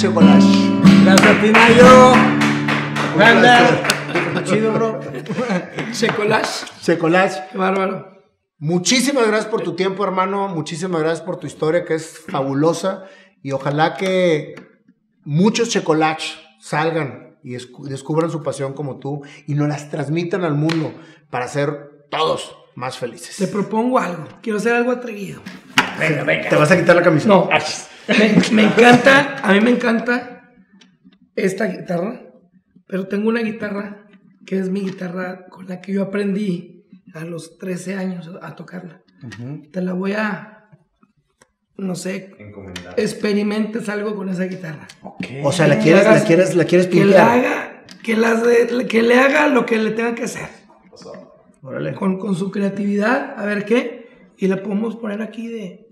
[0.00, 0.44] Chocolash.
[1.04, 2.12] Gracias a ti, Nayo.
[3.16, 4.44] Grande.
[4.44, 5.00] Chido, bro.
[5.92, 6.64] Checolash.
[6.82, 7.34] Chocolash.
[7.52, 8.18] Qué bárbaro.
[8.58, 10.48] Muchísimas gracias por tu tiempo, hermano.
[10.48, 13.04] Muchísimas gracias por tu historia, que es fabulosa.
[13.42, 14.54] Y ojalá que
[15.24, 16.22] muchos Checolach
[16.60, 20.92] salgan y escu- descubran su pasión como tú y nos las transmitan al mundo
[21.30, 23.48] para ser todos más Te felices.
[23.50, 24.24] propongo algo.
[24.42, 25.40] Quiero hacer algo atrevido.
[25.98, 27.28] ¿Te vas a quitar la camisa?
[27.28, 27.48] No.
[28.18, 30.50] Me, me encanta, a mí me encanta
[31.36, 32.22] esta guitarra,
[32.86, 34.06] pero tengo una guitarra
[34.46, 39.02] que es mi guitarra con la que yo aprendí a los 13 años a tocarla.
[39.72, 40.68] Te la voy a,
[41.76, 42.34] no sé,
[42.96, 44.86] experimentes algo con esa guitarra.
[45.44, 47.28] O sea, la quieres, la quieres, la quieres Que le pintar.
[47.38, 50.48] haga, que, las de- que le haga lo que le tenga que hacer.
[51.62, 51.94] Órale.
[51.94, 53.89] Con, con su creatividad, a ver qué.
[54.40, 55.88] Y la podemos poner aquí de.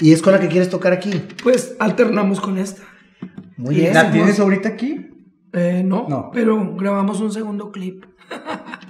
[0.00, 1.10] ¿Y es con la que quieres tocar aquí?
[1.42, 2.82] Pues alternamos con esta.
[3.56, 3.94] Muy bien.
[3.94, 5.06] ¿La tienes ahorita aquí?
[5.52, 6.30] Eh, no, No.
[6.32, 8.04] pero grabamos un segundo clip.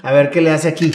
[0.03, 0.91] A ver qué le hace aquí.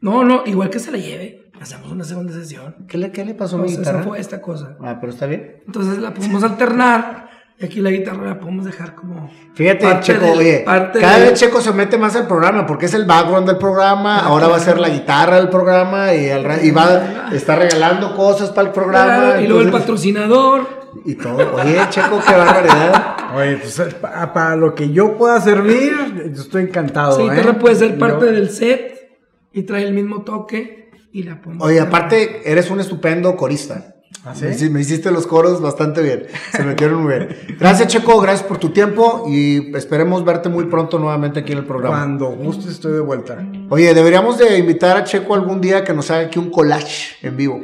[0.00, 1.50] No, no, igual que se la lleve.
[1.60, 2.76] Hacemos una segunda sesión.
[2.86, 4.08] ¿Qué le, qué le pasó a mi Entonces, esa guitarra?
[4.08, 4.76] fue esta cosa.
[4.80, 5.56] Ah, pero está bien.
[5.66, 7.27] Entonces la podemos alternar.
[7.60, 9.30] Y aquí la guitarra la podemos dejar como.
[9.54, 12.86] Fíjate, parte Checo, del- oye, parte cada vez Checo se mete más al programa porque
[12.86, 16.44] es el background del programa, ahora va a ser la guitarra del programa y, al
[16.44, 19.16] ra- y va está regalando cosas para el programa.
[19.24, 20.78] Claro, y luego el patrocinador.
[21.04, 21.54] Y todo.
[21.56, 23.16] Oye, Checo, qué barbaridad.
[23.36, 27.18] Oye, pues eh, pa- para lo que yo pueda servir, yo estoy encantado.
[27.18, 27.54] Guitarra ¿eh?
[27.54, 29.18] puede ser parte Yo- del set
[29.52, 31.66] y trae el mismo toque y la podemos.
[31.66, 33.96] Oye, aparte, eres un estupendo corista.
[34.24, 34.44] ¿Ah, sí?
[34.44, 36.26] Me hici- Me hiciste los coros bastante bien.
[36.52, 37.28] Se metieron muy bien.
[37.58, 38.20] Gracias, Checo.
[38.20, 41.96] Gracias por tu tiempo y esperemos verte muy pronto nuevamente aquí en el programa.
[41.98, 43.38] Cuando guste estoy de vuelta.
[43.70, 47.36] Oye, deberíamos de invitar a Checo algún día que nos haga aquí un collage en
[47.36, 47.60] vivo.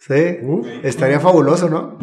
[0.00, 0.38] Sí,
[0.82, 1.98] estaría fabuloso, ¿no?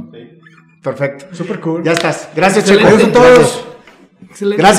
[0.82, 1.26] Perfecto.
[1.36, 1.84] Súper cool.
[1.84, 2.30] Ya estás.
[2.36, 2.88] Gracias, Checo.
[2.88, 3.66] Adiós a todos.
[4.30, 4.62] Excelente.
[4.62, 4.70] Gracias.